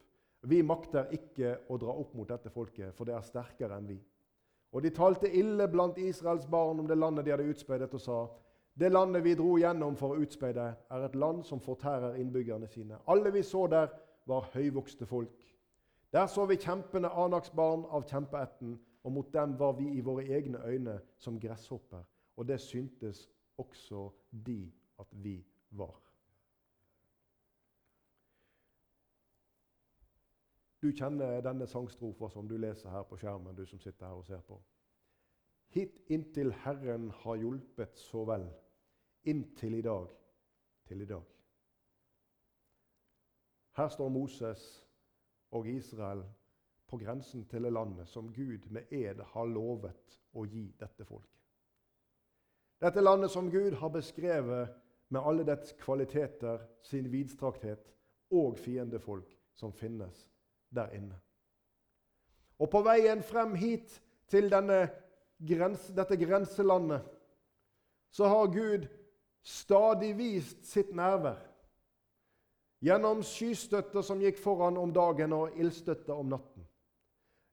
'Vi 0.43 0.63
makter 0.63 1.13
ikke 1.13 1.59
å 1.69 1.79
dra 1.79 1.91
opp 1.91 2.15
mot 2.15 2.29
dette 2.29 2.51
folket, 2.51 2.95
for 2.95 3.05
det 3.05 3.15
er 3.15 3.21
sterkere 3.21 3.77
enn 3.77 3.89
vi.' 3.89 4.05
Og 4.73 4.83
de 4.83 4.91
talte 4.91 5.31
ille 5.31 5.69
blant 5.69 5.99
Israels 5.99 6.47
barn 6.47 6.81
om 6.81 6.87
det 6.87 6.99
landet 6.99 7.25
de 7.25 7.31
hadde 7.31 7.51
utspeidet, 7.51 7.95
og 7.95 8.01
sa:" 8.01 8.29
Det 8.79 8.93
landet 8.93 9.25
vi 9.25 9.35
dro 9.35 9.57
gjennom 9.57 9.97
for 9.97 10.13
å 10.13 10.21
utspeide, 10.21 10.77
er 10.91 11.05
et 11.05 11.15
land 11.15 11.45
som 11.45 11.61
fortærer 11.61 12.19
innbyggerne 12.21 12.69
sine. 12.69 12.99
Alle 13.09 13.33
vi 13.33 13.43
så 13.43 13.67
der, 13.67 13.89
var 14.27 14.51
høyvokste 14.53 15.07
folk. 15.07 15.57
Der 16.13 16.27
så 16.27 16.45
vi 16.47 16.57
kjempende 16.57 17.09
Anaks 17.09 17.51
barn 17.51 17.85
av 17.91 18.05
kjempeetten, 18.05 18.79
og 19.07 19.13
mot 19.13 19.29
dem 19.35 19.55
var 19.59 19.77
vi 19.79 19.87
i 19.95 20.03
våre 20.03 20.25
egne 20.35 20.59
øyne 20.67 20.99
som 21.23 21.39
gresshopper 21.41 22.03
og 22.37 22.49
det 22.49 22.61
syntes 22.61 23.31
også 23.59 24.11
de 24.47 24.73
at 24.99 25.07
vi 25.13 25.47
var. 25.71 26.03
Du 30.83 30.91
kjenner 30.93 31.41
denne 31.41 31.67
sangstrofa 31.67 32.29
som 32.31 32.49
du 32.49 32.57
leser 32.61 32.91
her 32.91 33.07
på 33.09 33.17
skjermen, 33.17 33.57
du 33.57 33.65
som 33.67 33.81
sitter 33.81 34.07
her 34.07 34.19
og 34.19 34.27
ser 34.27 34.43
på. 34.45 34.59
Hit 35.73 35.97
inntil 36.13 36.53
Herren 36.65 37.09
har 37.23 37.41
hjulpet 37.41 37.99
så 37.99 38.25
vel, 38.29 38.45
inntil 39.25 39.79
i 39.79 39.83
dag, 39.83 40.11
til 40.87 41.01
i 41.01 41.09
dag. 41.09 41.25
Her 43.77 43.89
står 43.89 44.09
Moses 44.09 44.67
og 45.51 45.69
Israel 45.69 46.23
på 46.87 46.99
grensen 47.01 47.45
til 47.51 47.67
det 47.67 47.73
landet 47.73 48.09
som 48.09 48.33
Gud 48.33 48.69
med 48.71 48.93
ed 48.95 49.23
har 49.33 49.49
lovet 49.51 50.21
å 50.35 50.45
gi 50.47 50.69
dette 50.79 51.05
folket. 51.05 51.33
Dette 52.81 53.01
landet 53.01 53.33
som 53.33 53.51
Gud 53.51 53.75
har 53.81 53.91
beskrevet 53.91 54.75
med 55.09 55.23
alle 55.23 55.47
dets 55.47 55.73
kvaliteter, 55.81 56.61
sin 56.83 57.09
vidstrakthet 57.13 57.93
og 58.31 58.59
fiendefolk 58.59 59.31
som 59.55 59.73
finnes 59.73 60.27
der 60.75 60.93
inne. 60.95 61.17
Og 62.59 62.71
på 62.71 62.83
veien 62.85 63.23
frem 63.23 63.55
hit 63.55 64.01
til 64.31 64.51
grens, 64.51 65.89
dette 65.95 66.17
grenselandet 66.17 67.05
så 68.11 68.29
har 68.33 68.53
Gud 68.53 68.87
stadig 69.43 70.17
vist 70.19 70.65
sitt 70.67 70.95
nærvær. 70.97 71.39
Gjennom 72.85 73.23
skystøtter 73.25 74.05
som 74.05 74.21
gikk 74.21 74.39
foran 74.41 74.77
om 74.77 74.93
dagen, 74.93 75.33
og 75.33 75.57
ildstøtter 75.57 76.15
om 76.15 76.29
natten. 76.35 76.66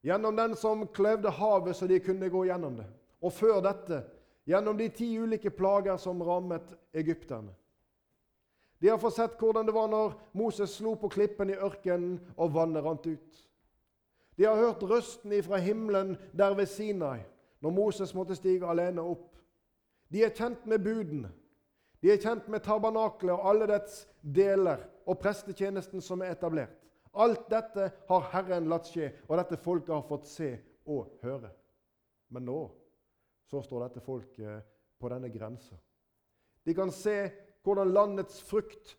Gjennom 0.04 0.36
den 0.36 0.52
som 0.56 0.84
kløvde 0.92 1.32
havet 1.32 1.76
så 1.76 1.88
de 1.88 1.96
kunne 2.04 2.28
gå 2.28 2.44
gjennom 2.44 2.76
det. 2.76 2.86
Og 3.24 3.32
før 3.32 3.62
dette 3.64 4.02
gjennom 4.44 4.76
de 4.76 4.90
ti 4.92 5.06
ulike 5.16 5.50
plager 5.50 5.96
som 5.96 6.20
rammet 6.22 6.74
egypterne. 6.92 7.54
De 8.78 8.90
har 8.92 9.00
fått 9.00 9.16
sett 9.16 9.38
hvordan 9.40 9.64
det 9.64 9.72
var 9.72 9.88
når 9.88 10.18
Moses 10.36 10.74
slo 10.76 10.92
på 11.00 11.08
klippen 11.08 11.54
i 11.54 11.56
ørkenen 11.56 12.18
og 12.36 12.52
vannet 12.52 12.84
rant 12.84 13.06
ut. 13.08 13.38
De 14.36 14.44
har 14.44 14.60
hørt 14.60 14.82
røsten 14.84 15.32
ifra 15.32 15.56
himmelen 15.62 16.18
der 16.36 16.52
ved 16.58 16.68
Sinai, 16.68 17.22
når 17.64 17.72
Moses 17.72 18.12
måtte 18.14 18.36
stige 18.36 18.68
alene 18.68 19.00
opp. 19.00 19.30
De 20.12 20.20
er 20.26 20.34
kjent 20.36 20.66
med 20.68 20.84
budene. 20.84 21.32
De 22.04 22.12
er 22.12 22.20
kjent 22.20 22.50
med 22.52 22.60
tabernaklet 22.60 23.32
og 23.32 23.48
alle 23.48 23.70
dets 23.72 24.02
deler 24.20 24.84
og 25.08 25.16
prestetjenesten 25.22 26.04
som 26.04 26.20
er 26.20 26.34
etablert. 26.34 26.83
Alt 27.14 27.48
dette 27.50 27.90
har 28.08 28.28
Herren 28.32 28.68
latt 28.70 28.88
skje, 28.90 29.12
og 29.28 29.38
dette 29.38 29.58
folket 29.60 29.94
har 29.94 30.06
fått 30.08 30.26
se 30.26 30.50
og 30.90 31.14
høre. 31.22 31.50
Men 32.34 32.46
nå 32.48 32.60
så 33.50 33.62
står 33.62 33.86
dette 33.86 34.02
folket 34.02 34.64
på 34.98 35.10
denne 35.12 35.30
grensa. 35.30 35.76
De 36.64 36.74
kan 36.74 36.90
se 36.92 37.28
hvordan 37.64 37.92
landets 37.92 38.40
frukt 38.42 38.96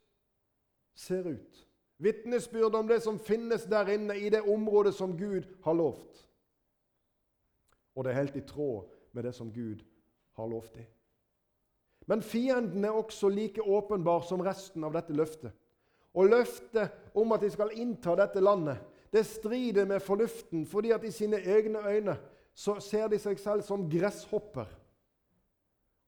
ser 0.96 1.28
ut. 1.28 1.62
Vitnesbyrd 1.98 2.76
om 2.76 2.88
det 2.88 3.02
som 3.04 3.20
finnes 3.20 3.66
der 3.72 3.90
inne 3.94 4.18
i 4.20 4.30
det 4.30 4.42
området 4.42 4.94
som 4.96 5.16
Gud 5.18 5.48
har 5.64 5.76
lovt. 5.76 6.26
Og 7.96 8.04
det 8.04 8.12
er 8.12 8.22
helt 8.22 8.36
i 8.36 8.44
tråd 8.48 8.92
med 9.16 9.24
det 9.24 9.36
som 9.36 9.52
Gud 9.52 9.84
har 10.36 10.48
lovt 10.52 10.76
dem. 10.76 10.88
Men 12.06 12.22
fienden 12.22 12.86
er 12.86 12.94
også 12.94 13.30
like 13.30 13.62
åpenbar 13.62 14.22
som 14.28 14.44
resten 14.46 14.84
av 14.84 14.94
dette 14.94 15.16
løftet. 15.16 15.52
Og 16.16 16.30
løftet 16.32 17.12
om 17.16 17.34
at 17.36 17.44
de 17.44 17.50
skal 17.52 17.74
innta 17.76 18.16
dette 18.16 18.44
landet, 18.44 18.80
det 19.12 19.26
strider 19.28 19.86
med 19.88 20.00
fornuften, 20.04 20.66
fordi 20.68 20.92
at 20.92 21.04
i 21.04 21.12
sine 21.12 21.38
egne 21.40 21.80
øyne 21.88 22.16
så 22.56 22.80
ser 22.80 23.08
de 23.12 23.20
seg 23.20 23.40
selv 23.40 23.64
som 23.64 23.86
gresshopper. 23.92 24.68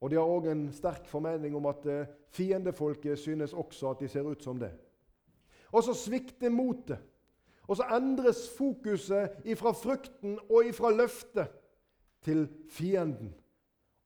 Og 0.01 0.11
de 0.11 0.17
har 0.19 0.29
òg 0.29 0.49
en 0.51 0.67
sterk 0.75 1.07
formening 1.09 1.55
om 1.57 1.65
at 1.69 1.85
eh, 1.89 2.09
fiendefolket 2.35 3.19
synes 3.19 3.53
også 3.53 3.91
at 3.91 4.03
de 4.03 4.09
ser 4.11 4.27
ut 4.27 4.43
som 4.43 4.59
det. 4.59 4.71
Og 5.71 5.83
så 5.83 5.95
svikter 5.97 6.53
motet. 6.53 6.99
Og 7.67 7.77
så 7.77 7.87
endres 7.97 8.45
fokuset 8.55 9.41
ifra 9.43 9.73
frukten 9.75 10.37
og 10.49 10.69
ifra 10.69 10.91
løftet 10.95 11.51
til 12.23 12.47
fienden. 12.71 13.33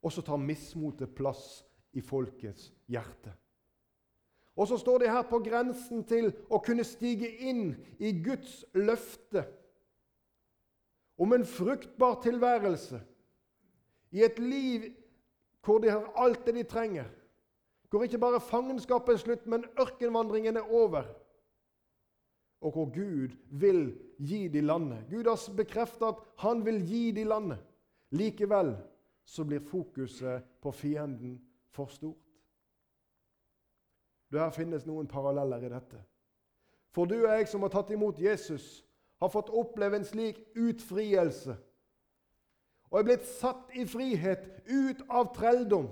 Og 0.01 0.11
så 0.11 0.23
tar 0.25 0.41
mismotet 0.41 1.13
plass 1.15 1.61
i 1.93 2.01
folkets 2.01 2.71
hjerte. 2.89 3.35
Og 4.61 4.67
så 4.69 4.77
står 4.77 5.01
de 5.01 5.09
her 5.09 5.23
på 5.25 5.39
grensen 5.41 6.03
til 6.05 6.27
å 6.53 6.59
kunne 6.61 6.85
stige 6.85 7.31
inn 7.49 7.71
i 7.97 8.11
Guds 8.21 8.59
løfte 8.77 9.47
om 11.17 11.33
en 11.33 11.45
fruktbar 11.49 12.19
tilværelse 12.21 12.99
i 14.13 14.21
et 14.27 14.37
liv 14.37 14.85
hvor 15.65 15.81
de 15.81 15.89
har 15.89 16.05
alt 16.21 16.45
det 16.45 16.55
de 16.59 16.67
trenger. 16.69 17.09
Hvor 17.89 18.05
ikke 18.05 18.21
bare 18.21 18.41
fangenskapet 18.41 19.13
er 19.13 19.21
slutt, 19.23 19.49
men 19.49 19.65
ørkenvandringen 19.81 20.57
er 20.57 20.69
over. 20.73 21.09
Og 22.61 22.71
hvor 22.71 22.89
Gud 22.93 23.33
vil 23.49 23.83
gi 24.17 24.47
de 24.47 24.61
landet. 24.61 25.05
Gud 25.09 25.25
har 25.25 25.41
bekreftet 25.57 26.07
at 26.07 26.21
han 26.45 26.65
vil 26.65 26.81
gi 26.85 27.11
de 27.17 27.25
landet. 27.25 27.61
Likevel 28.13 28.75
så 29.25 29.45
blir 29.45 29.65
fokuset 29.65 30.45
på 30.61 30.71
fienden 30.71 31.39
for 31.73 31.89
stort. 31.89 32.30
Det 34.31 34.39
her 34.39 34.53
finnes 34.55 34.85
noen 34.87 35.07
paralleller 35.07 35.65
i 35.65 35.73
dette. 35.73 35.99
For 36.91 37.05
du 37.05 37.17
og 37.21 37.31
jeg 37.31 37.47
som 37.47 37.63
har 37.65 37.71
tatt 37.73 37.91
imot 37.91 38.19
Jesus, 38.19 38.85
har 39.21 39.29
fått 39.29 39.51
oppleve 39.53 39.99
en 39.99 40.07
slik 40.07 40.39
utfrielse 40.57 41.55
og 42.91 42.99
er 42.99 43.07
blitt 43.07 43.27
satt 43.39 43.71
i 43.79 43.85
frihet 43.87 44.47
ut 44.67 45.03
av 45.07 45.29
trelldom. 45.35 45.87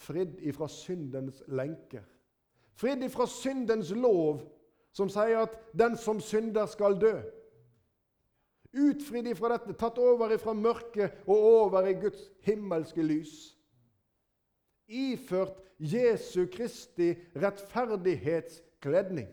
Fridd 0.00 0.38
ifra 0.46 0.68
syndens 0.70 1.42
lenker. 1.50 2.04
Fridd 2.78 3.02
ifra 3.04 3.26
syndens 3.28 3.90
lov, 3.90 4.44
som 4.94 5.10
sier 5.10 5.42
at 5.42 5.58
'den 5.74 5.96
som 5.96 6.20
synder, 6.20 6.66
skal 6.66 7.00
dø'. 7.00 7.22
Utfridd 8.72 9.26
ifra 9.26 9.48
dette, 9.48 9.72
tatt 9.72 9.98
over 9.98 10.30
ifra 10.30 10.52
mørket 10.52 11.12
og 11.26 11.36
over 11.36 11.86
i 11.86 11.92
Guds 11.92 12.30
himmelske 12.40 13.02
lys. 13.02 13.56
Iført 14.90 15.60
Jesu 15.78 16.46
Kristi 16.52 17.14
rettferdighetskledning. 17.36 19.28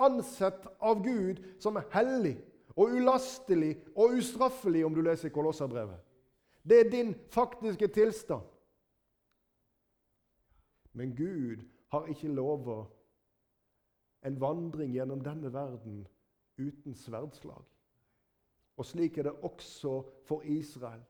Ansett 0.00 0.66
av 0.80 1.02
Gud 1.04 1.42
som 1.60 1.76
hellig 1.92 2.38
og 2.76 2.94
ulastelig 2.96 3.74
og 3.96 4.16
ustraffelig, 4.16 4.84
om 4.86 4.94
du 4.94 5.02
leser 5.04 5.32
Kolosserbrevet. 5.34 5.98
Det 6.62 6.80
er 6.80 6.90
din 6.92 7.14
faktiske 7.34 7.88
tilstand. 7.88 8.46
Men 10.92 11.16
Gud 11.16 11.66
har 11.92 12.06
ikke 12.06 12.32
lova 12.32 12.84
en 14.26 14.40
vandring 14.40 14.92
gjennom 14.94 15.22
denne 15.24 15.52
verden 15.52 16.02
uten 16.58 16.94
sverdslag. 16.94 17.64
Og 18.76 18.86
slik 18.86 19.18
er 19.18 19.28
det 19.28 19.32
også 19.44 20.00
for 20.28 20.44
Israel. 20.44 21.02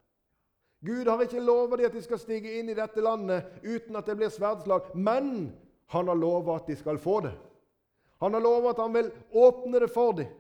Gud 0.87 1.07
har 1.07 1.21
ikke 1.23 1.41
lova 1.45 1.77
dem 1.77 1.87
at 1.87 1.95
de 1.97 2.03
skal 2.03 2.19
stige 2.19 2.59
inn 2.59 2.71
i 2.73 2.77
dette 2.77 3.03
landet 3.05 3.61
uten 3.65 3.97
at 3.97 4.07
det 4.09 4.17
blir 4.17 4.33
sverdslag, 4.33 4.95
men 4.97 5.51
han 5.93 6.09
har 6.09 6.17
lova 6.17 6.57
at 6.57 6.69
de 6.71 6.77
skal 6.77 6.99
få 6.99 7.21
det. 7.27 7.35
Han 8.21 8.35
har 8.35 8.41
lova 8.41 8.73
at 8.73 8.81
han 8.81 8.95
vil 8.95 9.11
åpne 9.33 9.81
det 9.81 9.91
for 9.93 10.13
dem. 10.17 10.31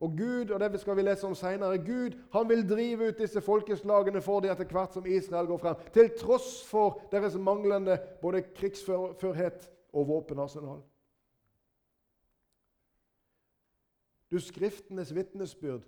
Og 0.00 0.14
Gud 0.16 0.50
og 0.50 0.60
det 0.60 0.80
skal 0.80 0.96
vi 0.96 1.02
lese 1.04 1.26
om 1.28 1.34
senere, 1.36 1.78
Gud 1.78 2.16
han 2.32 2.48
vil 2.48 2.62
drive 2.68 3.10
ut 3.10 3.18
disse 3.20 3.40
folkeslagene 3.44 4.22
for 4.24 4.40
dem 4.40 4.52
etter 4.52 4.64
hvert 4.64 4.96
som 4.96 5.06
Israel 5.06 5.50
går 5.50 5.60
frem, 5.60 5.82
til 5.92 6.08
tross 6.16 6.62
for 6.64 7.02
deres 7.12 7.36
manglende 7.36 7.98
både 8.22 8.40
krigsførhet 8.56 9.68
og 9.92 10.08
våpenarsenal. 10.08 10.80
Du, 14.30 14.38
Skriftenes 14.40 15.14
vitnesbyrd, 15.14 15.82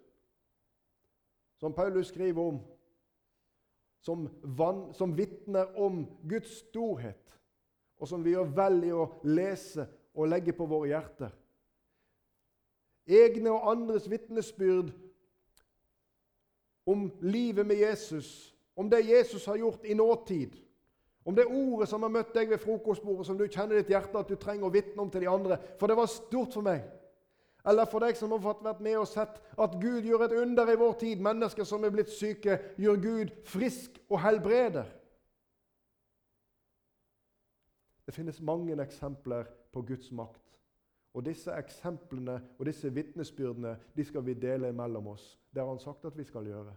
som 1.57 1.73
Paulus 1.73 2.07
skriver 2.07 2.43
om, 2.43 2.61
som, 4.03 4.27
van, 4.43 4.89
som 4.95 5.15
vitner 5.17 5.79
om 5.79 6.03
Guds 6.29 6.59
storhet, 6.67 7.39
og 8.03 8.09
som 8.11 8.25
vi 8.25 8.35
gjør 8.35 8.51
vel 8.57 8.81
i 8.89 8.91
å 8.95 9.07
lese 9.23 9.87
og 10.13 10.29
legge 10.33 10.55
på 10.57 10.67
våre 10.67 10.91
hjerter. 10.91 11.31
Egne 13.07 13.53
og 13.55 13.69
andres 13.71 14.09
vitnesbyrd 14.11 14.91
om 16.87 17.07
livet 17.23 17.67
med 17.67 17.79
Jesus, 17.79 18.51
om 18.75 18.91
det 18.91 19.05
Jesus 19.07 19.47
har 19.47 19.61
gjort 19.61 19.87
i 19.87 19.95
nåtid, 19.95 20.57
om 21.23 21.37
det 21.39 21.47
ordet 21.47 21.87
som 21.89 22.03
har 22.03 22.11
møtt 22.11 22.35
deg 22.35 22.51
ved 22.51 22.59
frokostbordet, 22.59 23.27
som 23.27 23.39
du 23.39 23.47
kjenner 23.47 23.79
i 23.79 23.85
ditt 23.85 23.93
hjerte 23.95 24.19
at 24.19 24.31
du 24.31 24.35
trenger 24.35 24.67
å 24.67 24.75
vitne 24.75 25.05
om 25.05 25.11
til 25.11 25.23
de 25.23 25.31
andre. 25.31 25.59
For 25.79 25.87
det 25.87 25.95
var 25.95 26.11
stort 26.11 26.57
for 26.57 26.67
meg. 26.67 26.83
Eller 27.67 27.87
for 27.87 28.03
deg 28.03 28.17
som 28.19 28.33
har 28.35 28.43
fått 28.43 28.65
vært 28.65 28.81
med 28.83 28.97
og 28.99 29.07
sett 29.07 29.39
at 29.61 29.77
Gud 29.79 30.07
gjør 30.07 30.27
et 30.27 30.35
under 30.41 30.73
i 30.73 30.79
vår 30.79 30.97
tid. 30.99 31.23
Mennesker 31.23 31.67
som 31.69 31.85
er 31.87 31.95
blitt 31.95 32.11
syke, 32.11 32.59
gjør 32.81 32.99
Gud 33.03 33.35
frisk 33.47 34.01
og 34.09 34.19
helbreder. 34.25 34.89
Det 38.07 38.15
finnes 38.17 38.41
mange 38.43 38.75
eksempler 38.83 39.47
på 39.73 39.85
Guds 39.87 40.11
makt. 40.11 40.41
Og 41.15 41.25
Disse 41.27 41.53
eksemplene 41.53 42.39
og 42.59 42.67
disse 42.67 42.89
vitnesbyrdene 42.91 43.77
de 43.97 44.05
skal 44.05 44.25
vi 44.25 44.35
dele 44.35 44.73
mellom 44.73 45.13
oss. 45.13 45.39
Det 45.53 45.61
har 45.61 45.69
han 45.69 45.79
sagt 45.79 46.05
at 46.09 46.17
vi 46.19 46.25
skal 46.25 46.49
gjøre. 46.49 46.73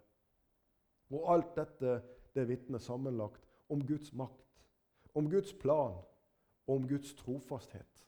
Og 1.15 1.33
alt 1.33 1.55
dette 1.55 2.01
det 2.35 2.47
vitner 2.49 2.81
sammenlagt 2.83 3.41
om 3.69 3.81
Guds 3.87 4.13
makt, 4.13 4.65
om 5.15 5.29
Guds 5.31 5.53
plan 5.53 5.95
og 6.67 6.75
om 6.75 6.87
Guds 6.87 7.13
trofasthet. 7.15 8.05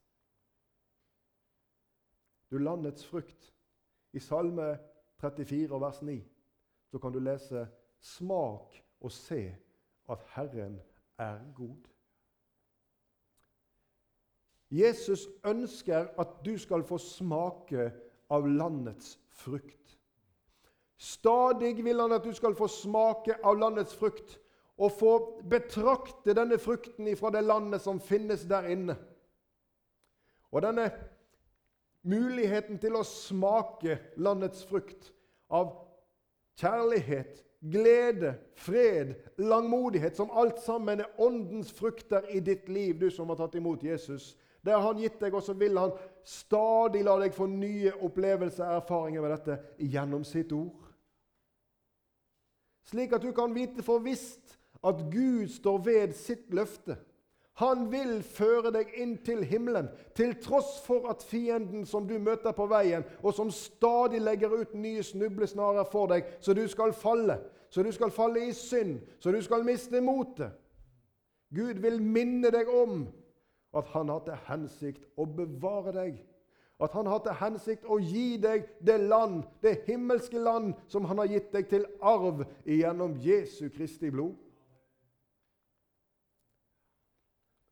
Du 2.51 2.57
landets 2.57 3.05
frukt. 3.05 3.53
I 4.13 4.19
Salme 4.19 4.79
34, 5.21 5.81
vers 5.81 6.01
9, 6.01 6.23
så 6.87 6.99
kan 6.99 7.11
du 7.11 7.19
lese 7.19 7.67
Smak 7.99 8.83
og 8.99 9.11
se 9.11 9.55
at 10.09 10.23
Herren 10.35 10.79
er 11.17 11.39
god. 11.55 11.87
Jesus 14.71 15.27
ønsker 15.45 16.07
at 16.19 16.27
du 16.45 16.57
skal 16.57 16.83
få 16.83 16.97
smake 16.97 17.91
av 18.29 18.47
landets 18.47 19.19
frukt. 19.29 19.99
Stadig 20.97 21.83
vil 21.83 21.99
han 21.99 22.11
at 22.11 22.23
du 22.23 22.33
skal 22.33 22.55
få 22.55 22.67
smake 22.67 23.37
av 23.45 23.59
landets 23.59 23.95
frukt 23.95 24.39
og 24.77 24.91
få 24.91 25.13
betrakte 25.49 26.33
denne 26.37 26.57
frukten 26.59 27.09
fra 27.17 27.31
det 27.33 27.43
landet 27.43 27.81
som 27.81 28.01
finnes 28.01 28.43
der 28.49 28.67
inne. 28.73 28.97
Og 30.51 30.61
denne 30.61 30.89
muligheten 32.07 32.79
til 32.81 32.95
å 32.97 33.03
smake 33.05 33.99
landets 34.21 34.63
frukt 34.67 35.11
av 35.53 35.73
kjærlighet, 36.57 37.43
glede, 37.61 38.35
fred, 38.57 39.15
langmodighet, 39.41 40.17
som 40.17 40.31
alt 40.31 40.59
sammen 40.63 41.01
er 41.03 41.21
åndens 41.21 41.71
frukter 41.75 42.27
i 42.33 42.41
ditt 42.43 42.69
liv, 42.69 42.97
du 42.99 43.09
som 43.13 43.29
har 43.29 43.39
tatt 43.39 43.57
imot 43.59 43.83
Jesus. 43.83 44.35
Det 44.61 44.73
har 44.73 44.83
han 44.83 44.99
gitt 45.01 45.19
deg, 45.21 45.35
og 45.35 45.43
så 45.43 45.55
vil 45.57 45.77
han 45.79 45.93
stadig 46.27 47.03
la 47.07 47.15
deg 47.21 47.35
få 47.35 47.47
nye 47.49 47.93
opplevelser 48.03 48.65
og 48.67 48.81
erfaringer 48.81 49.23
med 49.23 49.33
dette 49.35 49.59
gjennom 49.93 50.25
sitt 50.27 50.51
ord. 50.55 50.87
Slik 52.87 53.13
at 53.15 53.23
du 53.23 53.33
kan 53.35 53.53
vite 53.55 53.83
for 53.83 54.03
visst 54.03 54.57
at 54.83 54.99
Gud 55.11 55.47
står 55.51 55.79
ved 55.83 56.15
sitt 56.15 56.53
løfte. 56.55 56.97
Han 57.57 57.87
vil 57.89 58.19
føre 58.21 58.69
deg 58.69 58.91
inn 59.01 59.15
til 59.25 59.41
himmelen, 59.49 59.87
til 60.13 60.35
tross 60.41 60.75
for 60.85 61.07
at 61.09 61.23
fienden 61.25 61.87
som 61.89 62.05
du 62.05 62.13
møter 62.21 62.53
på 62.53 62.67
veien, 62.69 63.05
og 63.25 63.33
som 63.33 63.49
stadig 63.49 64.21
legger 64.21 64.53
ut 64.53 64.75
nye 64.77 65.01
snublesnarer 65.03 65.87
for 65.89 66.11
deg, 66.11 66.27
så 66.39 66.53
du 66.53 66.67
skal 66.69 66.93
falle, 66.93 67.39
så 67.73 67.81
du 67.83 67.89
skal 67.95 68.13
falle 68.13 68.45
i 68.45 68.53
synd, 68.53 68.99
så 69.19 69.33
du 69.33 69.41
skal 69.41 69.65
miste 69.65 70.01
motet. 70.05 70.53
Gud 71.55 71.81
vil 71.81 71.97
minne 72.03 72.51
deg 72.53 72.69
om 72.69 73.07
at 73.77 73.89
han 73.93 74.09
har 74.13 74.21
til 74.25 74.41
hensikt 74.47 75.05
å 75.17 75.25
bevare 75.25 75.95
deg. 75.95 76.17
At 76.77 76.93
han 76.93 77.09
har 77.09 77.23
til 77.25 77.39
hensikt 77.39 77.87
å 77.89 77.97
gi 77.97 78.35
deg 78.41 78.67
det 78.85 78.99
land, 79.01 79.47
det 79.65 79.79
himmelske 79.87 80.37
land, 80.37 80.75
som 80.91 81.07
han 81.09 81.23
har 81.23 81.31
gitt 81.31 81.49
deg 81.55 81.69
til 81.71 81.87
arv 82.05 82.43
gjennom 82.69 83.17
Jesu 83.23 83.71
Kristi 83.73 84.11
blod. 84.13 84.35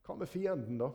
Hva 0.06 0.16
med 0.16 0.30
fienden, 0.30 0.78
da? 0.78 0.92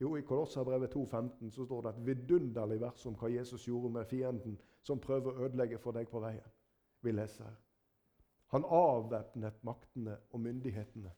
Jo, 0.00 0.16
I 0.16 0.22
Kolosserbrevet 0.22 0.94
2,15 0.94 1.50
så 1.50 1.64
står 1.64 1.82
det 1.82 1.90
et 1.90 2.06
vidunderlig 2.06 2.80
vers 2.80 3.06
om 3.06 3.14
hva 3.18 3.30
Jesus 3.30 3.66
gjorde 3.68 3.92
med 3.94 4.08
fienden 4.10 4.56
som 4.82 5.00
prøver 5.00 5.30
å 5.32 5.46
ødelegge 5.46 5.78
for 5.78 5.96
deg 5.96 6.08
på 6.10 6.22
veien. 6.24 6.54
Vi 7.04 7.12
leser. 7.12 7.52
Han 8.52 8.64
avvæpnet 8.64 9.62
maktene 9.64 10.16
og 10.32 10.40
myndighetene 10.40 11.12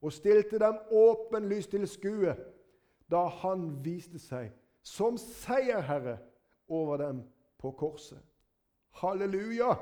og 0.00 0.12
stilte 0.12 0.58
dem 0.58 0.78
åpenlyst 0.96 1.70
til 1.74 1.86
skue 1.88 2.34
da 3.10 3.26
han 3.42 3.68
viste 3.84 4.18
seg 4.22 4.52
som 4.86 5.18
seierherre 5.20 6.16
over 6.68 6.96
dem 7.02 7.24
på 7.60 7.72
korset. 7.76 8.22
Halleluja! 9.02 9.74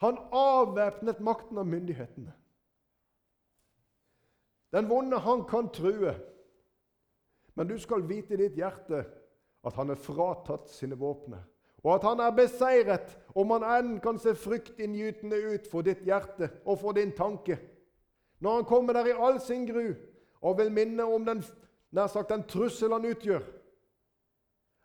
Han 0.00 0.18
avvæpnet 0.32 1.20
makten 1.20 1.58
og 1.58 1.66
myndighetene. 1.66 2.32
Den 4.72 4.88
vonde, 4.88 5.18
han 5.18 5.44
kan 5.44 5.68
true. 5.74 6.14
Men 7.54 7.68
du 7.68 7.78
skal 7.78 8.08
vite 8.08 8.34
i 8.34 8.42
ditt 8.44 8.58
hjerte 8.58 9.04
at 9.66 9.76
han 9.76 9.90
er 9.90 10.00
fratatt 10.00 10.70
sine 10.72 10.96
våpner, 10.96 11.42
og 11.82 11.94
at 11.94 12.04
han 12.08 12.20
er 12.24 12.36
beseiret, 12.36 13.16
om 13.36 13.50
han 13.52 13.64
enn 13.66 13.90
kan 14.00 14.18
se 14.20 14.32
fryktinngytende 14.36 15.36
ut 15.54 15.66
for 15.68 15.84
ditt 15.84 16.00
hjerte 16.06 16.48
og 16.64 16.78
for 16.80 16.96
din 16.96 17.12
tanke. 17.16 17.58
Når 18.40 18.54
han 18.54 18.68
kommer 18.68 18.96
der 18.96 19.10
i 19.10 19.16
all 19.16 19.40
sin 19.40 19.66
gru 19.68 19.92
og 20.40 20.56
vil 20.58 20.72
minne 20.72 21.04
om 21.04 21.26
den, 21.26 21.42
nær 21.92 22.08
sagt, 22.08 22.30
den 22.30 22.46
trussel 22.48 22.94
han 22.94 23.04
utgjør, 23.04 23.44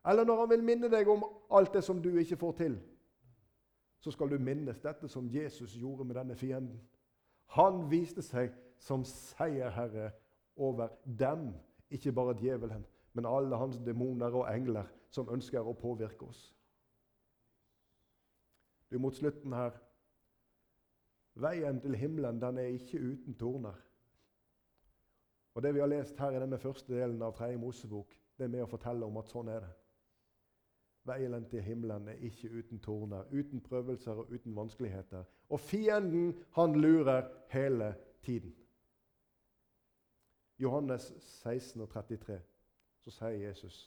eller 0.06 0.26
når 0.26 0.40
han 0.40 0.50
vil 0.50 0.64
minne 0.64 0.90
deg 0.92 1.08
om 1.10 1.24
alt 1.56 1.74
det 1.74 1.84
som 1.84 2.02
du 2.02 2.12
ikke 2.20 2.38
får 2.38 2.58
til, 2.60 2.76
så 4.04 4.12
skal 4.12 4.30
du 4.30 4.38
minnes 4.38 4.80
dette 4.84 5.08
som 5.10 5.30
Jesus 5.32 5.74
gjorde 5.80 6.06
med 6.06 6.16
denne 6.16 6.36
fienden. 6.36 6.82
Han 7.56 7.86
viste 7.90 8.22
seg 8.22 8.52
som 8.86 9.06
seierherre 9.06 10.12
over 10.56 10.88
dem. 11.20 11.54
Ikke 11.90 12.12
bare 12.12 12.38
djevelen, 12.38 12.86
men 13.14 13.26
alle 13.26 13.58
hans 13.58 13.78
demoner 13.86 14.34
og 14.34 14.48
engler 14.50 14.86
som 15.14 15.30
ønsker 15.32 15.66
å 15.66 15.74
påvirke 15.78 16.26
oss. 16.26 16.48
Du, 18.92 19.00
Mot 19.00 19.16
slutten 19.16 19.54
her 19.54 19.82
Veien 21.36 21.82
til 21.84 21.98
himmelen 22.00 22.38
den 22.40 22.58
er 22.58 22.70
ikke 22.78 23.00
uten 23.02 23.36
torner. 23.36 23.76
Og 25.56 25.64
Det 25.64 25.74
vi 25.74 25.80
har 25.80 25.88
lest 25.88 26.20
her 26.20 26.32
i 26.32 26.40
denne 26.40 26.60
første 26.60 26.94
delen 26.94 27.22
av 27.22 27.34
Tredje 27.36 27.58
Mosebok, 27.60 28.14
det 28.38 28.46
er 28.46 28.54
med 28.54 28.64
å 28.64 28.70
fortelle 28.72 29.06
om 29.06 29.18
at 29.20 29.28
sånn 29.32 29.52
er 29.52 29.66
det. 29.66 29.74
Veien 31.06 31.46
til 31.52 31.62
himmelen 31.62 32.08
er 32.08 32.24
ikke 32.24 32.50
uten 32.50 32.80
torner, 32.80 33.28
uten 33.32 33.62
prøvelser 33.62 34.24
og 34.24 34.32
uten 34.32 34.56
vanskeligheter. 34.56 35.28
Og 35.50 35.60
fienden, 35.60 36.34
han 36.56 36.80
lurer 36.80 37.28
hele 37.52 37.94
tiden. 38.24 38.56
Johannes 40.58 41.14
16 41.20 41.82
og 41.82 41.90
33, 41.90 42.40
så 43.04 43.12
sier 43.12 43.48
Jesus 43.48 43.86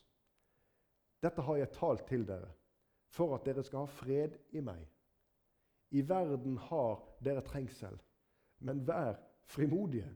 Dette 1.22 1.42
har 1.42 1.56
jeg 1.58 1.72
talt 1.74 2.04
til 2.06 2.26
dere, 2.28 2.50
for 3.10 3.34
at 3.34 3.46
dere 3.48 3.64
skal 3.64 3.86
ha 3.86 3.90
fred 3.90 4.36
i 4.54 4.60
meg. 4.62 4.84
I 5.90 6.02
verden 6.04 6.58
har 6.68 7.00
dere 7.24 7.42
trengsel, 7.42 7.96
men 8.60 8.84
vær 8.86 9.16
frimodige. 9.48 10.10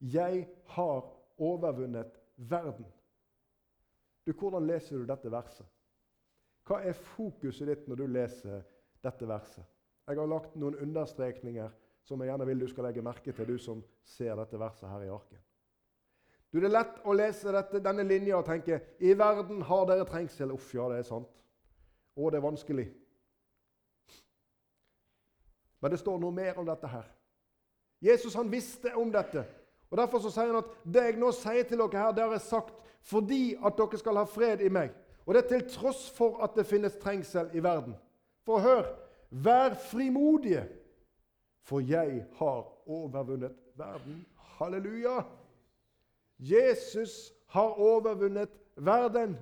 Jeg 0.00 0.44
har 0.76 1.08
overvunnet 1.38 2.20
verden. 2.36 2.86
Du, 4.26 4.32
Hvordan 4.32 4.66
leser 4.66 4.98
du 4.98 5.06
dette 5.08 5.32
verset? 5.32 5.66
Hva 6.66 6.82
er 6.82 6.98
fokuset 6.98 7.68
ditt 7.70 7.88
når 7.88 8.02
du 8.02 8.06
leser 8.10 8.62
dette 9.02 9.28
verset? 9.28 9.64
Jeg 10.06 10.18
har 10.18 10.30
lagt 10.30 10.54
noen 10.58 10.76
understrekninger 10.82 11.70
som 12.06 12.20
jeg 12.22 12.30
gjerne 12.30 12.46
vil 12.46 12.60
du 12.62 12.68
skal 12.70 12.86
legge 12.86 13.02
merke 13.02 13.32
til, 13.32 13.48
du 13.48 13.58
som 13.58 13.82
ser 14.06 14.36
dette 14.38 14.58
verset 14.58 14.90
her 14.90 15.06
i 15.06 15.10
arken. 15.10 15.40
Du, 16.56 16.60
Det 16.60 16.70
er 16.70 16.78
lett 16.78 17.00
å 17.04 17.12
lese 17.12 17.52
dette, 17.52 17.82
denne 17.84 18.04
linja 18.08 18.38
og 18.38 18.46
tenke 18.48 18.78
i 19.04 19.10
verden 19.12 19.58
har 19.68 19.82
dere 19.90 20.06
trengsel. 20.08 20.54
Uff, 20.54 20.70
ja, 20.72 20.86
det 20.88 21.02
er 21.02 21.04
sant. 21.04 21.28
Og 22.16 22.32
det 22.32 22.38
er 22.38 22.46
vanskelig. 22.46 22.86
Men 25.84 25.92
det 25.92 26.00
står 26.00 26.16
noe 26.22 26.32
mer 26.32 26.56
om 26.56 26.64
dette 26.64 26.88
her. 26.88 27.04
Jesus 28.00 28.38
han 28.40 28.48
visste 28.48 28.94
om 28.96 29.12
dette. 29.12 29.44
og 29.90 30.00
Derfor 30.00 30.24
så 30.24 30.32
sier 30.32 30.48
han 30.48 30.62
at 30.62 30.72
det 30.88 31.04
jeg 31.10 31.20
nå 31.20 31.28
sier 31.36 31.68
til 31.68 31.84
dere 31.84 32.06
her, 32.06 32.16
det 32.16 32.24
har 32.24 32.36
jeg 32.38 32.48
sagt 32.48 32.80
fordi 33.04 33.42
at 33.60 33.76
dere 33.76 34.00
skal 34.00 34.22
ha 34.22 34.24
fred 34.24 34.64
i 34.64 34.72
meg. 34.72 34.96
Og 35.28 35.36
det 35.36 35.44
er 35.44 35.52
til 35.52 35.70
tross 35.76 36.06
for 36.16 36.40
at 36.40 36.56
det 36.56 36.64
finnes 36.72 36.96
trengsel 37.02 37.52
i 37.52 37.60
verden. 37.60 38.00
For 38.48 38.64
hør 38.64 38.94
Vær 39.28 39.74
frimodige, 39.90 40.62
for 41.60 41.84
jeg 41.84 42.24
har 42.38 42.88
overvunnet 42.88 43.52
verden. 43.76 44.22
Halleluja! 44.56 45.20
Jesus 46.38 47.32
har 47.46 47.80
overvunnet 47.80 48.48
verden. 48.76 49.38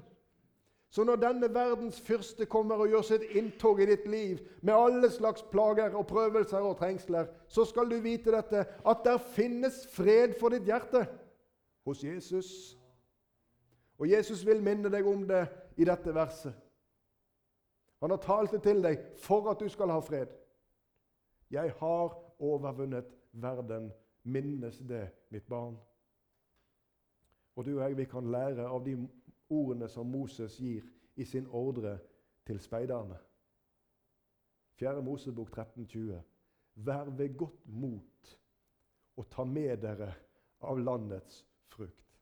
Så 0.95 1.05
når 1.05 1.17
denne 1.17 1.55
verdens 1.55 2.01
fyrste 2.01 2.47
kommer 2.47 2.79
og 2.79 2.89
gjør 2.89 3.03
sitt 3.03 3.23
inntog 3.35 3.81
i 3.83 3.87
ditt 3.91 4.05
liv 4.07 4.39
med 4.63 4.75
alle 4.79 5.11
slags 5.11 5.43
plager 5.51 5.97
og 5.99 6.07
prøvelser 6.07 6.63
og 6.63 6.77
trengsler, 6.79 7.27
så 7.49 7.65
skal 7.67 7.91
du 7.91 7.97
vite 7.99 8.31
dette, 8.31 8.63
at 8.87 9.03
der 9.05 9.19
finnes 9.19 9.81
fred 9.91 10.37
for 10.39 10.55
ditt 10.55 10.69
hjerte 10.71 11.03
hos 11.87 12.05
Jesus. 12.05 12.79
Og 13.99 14.07
Jesus 14.11 14.47
vil 14.47 14.63
minne 14.63 14.91
deg 14.91 15.07
om 15.07 15.27
det 15.27 15.49
i 15.77 15.87
dette 15.89 16.15
verset. 16.15 16.55
Han 17.99 18.15
har 18.15 18.23
talt 18.23 18.55
det 18.55 18.63
til 18.63 18.83
deg 18.85 19.03
for 19.19 19.51
at 19.51 19.59
du 19.59 19.69
skal 19.73 19.91
ha 19.91 19.99
fred. 19.99 20.31
Jeg 21.51 21.75
har 21.79 22.15
overvunnet 22.39 23.11
verden. 23.33 23.91
Minnes 24.23 24.79
det, 24.79 25.09
mitt 25.31 25.49
barn. 25.49 25.75
Og 27.55 27.65
du 27.65 27.77
og 27.77 27.83
jeg 27.83 27.97
vi 27.97 28.05
kan 28.05 28.31
lære 28.31 28.67
av 28.69 28.85
de 28.85 28.97
ordene 29.51 29.89
som 29.89 30.07
Moses 30.07 30.57
gir 30.59 30.83
i 31.17 31.25
sin 31.25 31.47
ordre 31.47 31.99
til 32.47 32.61
speiderne. 32.61 33.19
4. 34.79 35.03
Mosebok 35.03 35.59
13,20.: 35.59 36.21
Vær 36.75 37.05
ved 37.05 37.37
godt 37.37 37.67
mot 37.67 38.39
og 39.17 39.31
ta 39.31 39.45
med 39.45 39.77
dere 39.77 40.15
av 40.61 40.79
landets 40.79 41.47
frukt. 41.71 42.19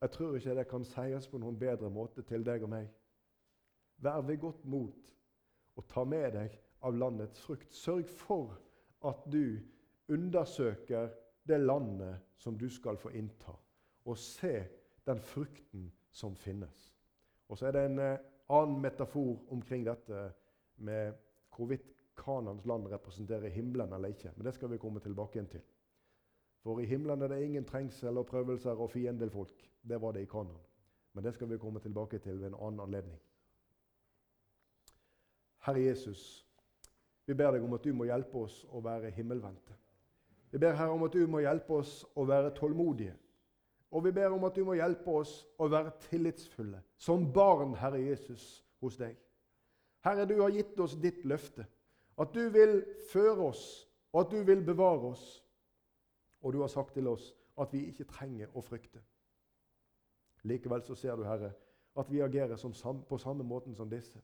Jeg 0.00 0.10
tror 0.10 0.36
ikke 0.36 0.54
det 0.54 0.68
kan 0.70 0.84
sies 0.84 1.26
på 1.28 1.38
noen 1.42 1.58
bedre 1.58 1.90
måte 1.90 2.22
til 2.22 2.44
deg 2.46 2.62
og 2.62 2.70
meg. 2.70 2.86
Vær 3.98 4.20
ved 4.22 4.38
godt 4.38 4.64
mot 4.64 5.14
og 5.76 5.88
ta 5.90 6.04
med 6.04 6.32
deg 6.36 6.54
av 6.86 6.94
landets 6.94 7.40
frukt. 7.42 7.74
Sørg 7.74 8.06
for 8.06 8.54
at 9.08 9.26
du 9.32 9.58
undersøker 10.08 11.10
det 11.48 11.60
landet 11.60 12.20
som 12.38 12.58
du 12.58 12.68
skal 12.70 12.96
få 12.96 13.10
innta, 13.10 13.54
og 14.08 14.18
se 14.18 14.64
den 15.06 15.20
frukten 15.20 15.88
som 16.12 16.36
finnes. 16.36 16.94
Og 17.48 17.58
så 17.58 17.68
er 17.68 17.76
det 17.76 17.84
en 17.84 17.98
eh, 17.98 18.18
annen 18.48 18.80
metafor 18.80 19.36
omkring 19.52 19.84
dette 19.86 20.30
med 20.76 21.12
hvorvidt 21.56 21.94
Kanans 22.18 22.66
land 22.66 22.88
representerer 22.90 23.48
himmelen 23.48 23.92
eller 23.92 24.08
ikke. 24.08 24.32
Men 24.36 24.46
det 24.46 24.54
skal 24.54 24.70
vi 24.70 24.78
komme 24.78 25.00
tilbake 25.00 25.44
til. 25.44 25.60
For 26.62 26.80
i 26.80 26.86
himmelen 26.86 27.22
er 27.22 27.28
det 27.28 27.42
ingen 27.44 27.64
trengsel 27.64 28.18
og 28.18 28.26
prøvelser 28.26 28.70
og 28.70 28.90
fiendefolk. 28.90 29.70
Det 29.88 30.00
var 30.00 30.12
det 30.12 30.22
i 30.22 30.30
Kanan. 30.30 30.58
Men 31.12 31.24
det 31.24 31.34
skal 31.34 31.50
vi 31.50 31.58
komme 31.58 31.80
tilbake 31.80 32.18
til 32.18 32.40
ved 32.40 32.46
en 32.46 32.54
annen 32.60 32.80
anledning. 32.80 33.20
Herre 35.58 35.80
Jesus, 35.80 36.46
vi 37.26 37.34
ber 37.34 37.50
deg 37.52 37.64
om 37.64 37.72
at 37.76 37.84
du 37.84 37.92
må 37.92 38.04
hjelpe 38.08 38.38
oss 38.38 38.64
å 38.72 38.80
være 38.80 39.10
himmelvendte. 39.10 39.74
Vi 40.50 40.58
ber 40.58 40.72
Herre 40.72 40.94
om 40.96 41.02
at 41.04 41.12
du 41.12 41.26
må 41.26 41.42
hjelpe 41.44 41.74
oss 41.76 42.04
å 42.16 42.24
være 42.24 42.54
tålmodige. 42.56 43.14
Og 43.90 44.04
vi 44.04 44.12
ber 44.12 44.34
om 44.34 44.44
at 44.44 44.56
du 44.56 44.64
må 44.68 44.76
hjelpe 44.76 45.10
oss 45.20 45.46
å 45.56 45.68
være 45.72 45.94
tillitsfulle 46.10 46.82
som 47.00 47.24
barn, 47.32 47.72
Herre 47.80 48.00
Jesus, 48.02 48.64
hos 48.82 48.98
deg. 49.00 49.16
Herre, 50.04 50.26
du 50.28 50.36
har 50.42 50.52
gitt 50.52 50.78
oss 50.80 50.96
ditt 51.00 51.24
løfte. 51.24 51.64
At 52.18 52.34
du 52.34 52.48
vil 52.52 52.82
føre 53.12 53.48
oss, 53.48 53.62
og 54.12 54.20
at 54.26 54.32
du 54.32 54.42
vil 54.44 54.64
bevare 54.64 55.12
oss. 55.12 55.24
Og 56.42 56.52
du 56.52 56.60
har 56.60 56.70
sagt 56.72 56.94
til 56.94 57.08
oss 57.08 57.32
at 57.58 57.72
vi 57.72 57.86
ikke 57.88 58.06
trenger 58.10 58.52
å 58.54 58.62
frykte. 58.62 59.00
Likevel 60.46 60.84
så 60.86 60.94
ser 60.94 61.16
du, 61.16 61.24
Herre, 61.26 61.52
at 61.98 62.10
vi 62.12 62.20
agerer 62.22 62.56
sam 62.56 63.02
på 63.08 63.18
samme 63.18 63.44
måten 63.44 63.74
som 63.74 63.90
disse. 63.90 64.20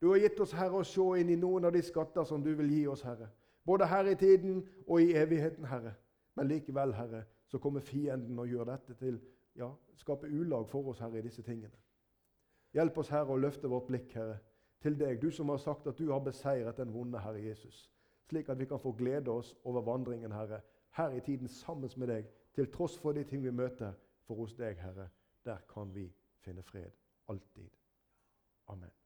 Du 0.00 0.10
har 0.10 0.20
gitt 0.22 0.40
oss, 0.40 0.52
Herre, 0.52 0.82
å 0.82 0.86
se 0.86 1.06
inn 1.20 1.30
i 1.32 1.38
noen 1.38 1.64
av 1.64 1.72
de 1.72 1.82
skatter 1.82 2.26
som 2.28 2.42
du 2.44 2.52
vil 2.58 2.70
gi 2.70 2.84
oss, 2.86 3.02
Herre. 3.02 3.30
Både 3.66 3.86
her 3.86 4.06
i 4.06 4.14
tiden 4.14 4.60
og 4.86 5.02
i 5.02 5.14
evigheten, 5.16 5.64
Herre. 5.64 5.94
Men 6.34 6.48
likevel, 6.48 6.92
Herre, 6.94 7.24
så 7.48 7.58
kommer 7.58 7.80
fienden 7.80 8.38
og 8.38 8.48
gjør 8.48 8.64
dette 8.68 8.94
til 9.00 9.20
ja, 9.58 9.70
skaper 9.96 10.28
ulag 10.28 10.68
for 10.68 10.90
oss, 10.92 11.00
Herre, 11.02 11.18
i 11.18 11.26
disse 11.26 11.42
tingene. 11.42 11.76
Hjelp 12.76 12.98
oss, 13.00 13.10
Herre, 13.10 13.34
å 13.34 13.40
løfte 13.40 13.70
vårt 13.70 13.88
blikk, 13.88 14.12
Herre, 14.14 14.38
til 14.82 14.98
deg, 14.98 15.18
du 15.22 15.30
som 15.34 15.48
har 15.50 15.58
sagt 15.62 15.88
at 15.90 15.98
du 15.98 16.12
har 16.12 16.22
beseiret 16.22 16.76
den 16.78 16.92
vonde, 16.94 17.18
Herre 17.18 17.42
Jesus. 17.42 17.88
Slik 18.28 18.48
at 18.52 18.60
vi 18.60 18.68
kan 18.68 18.80
få 18.80 18.92
glede 18.92 19.32
oss 19.32 19.54
over 19.64 19.82
vandringen, 19.86 20.32
Herre, 20.32 20.60
her 20.98 21.16
i 21.16 21.24
tiden 21.24 21.48
sammen 21.48 21.90
med 21.96 22.12
deg, 22.12 22.28
til 22.54 22.70
tross 22.72 22.98
for 22.98 23.16
de 23.16 23.24
ting 23.24 23.42
vi 23.42 23.54
møter. 23.54 23.96
For 24.28 24.36
hos 24.36 24.54
deg, 24.54 24.76
Herre, 24.76 25.08
der 25.44 25.64
kan 25.72 25.94
vi 25.94 26.10
finne 26.44 26.62
fred. 26.62 26.92
Alltid. 27.28 27.70
Amen. 28.68 28.97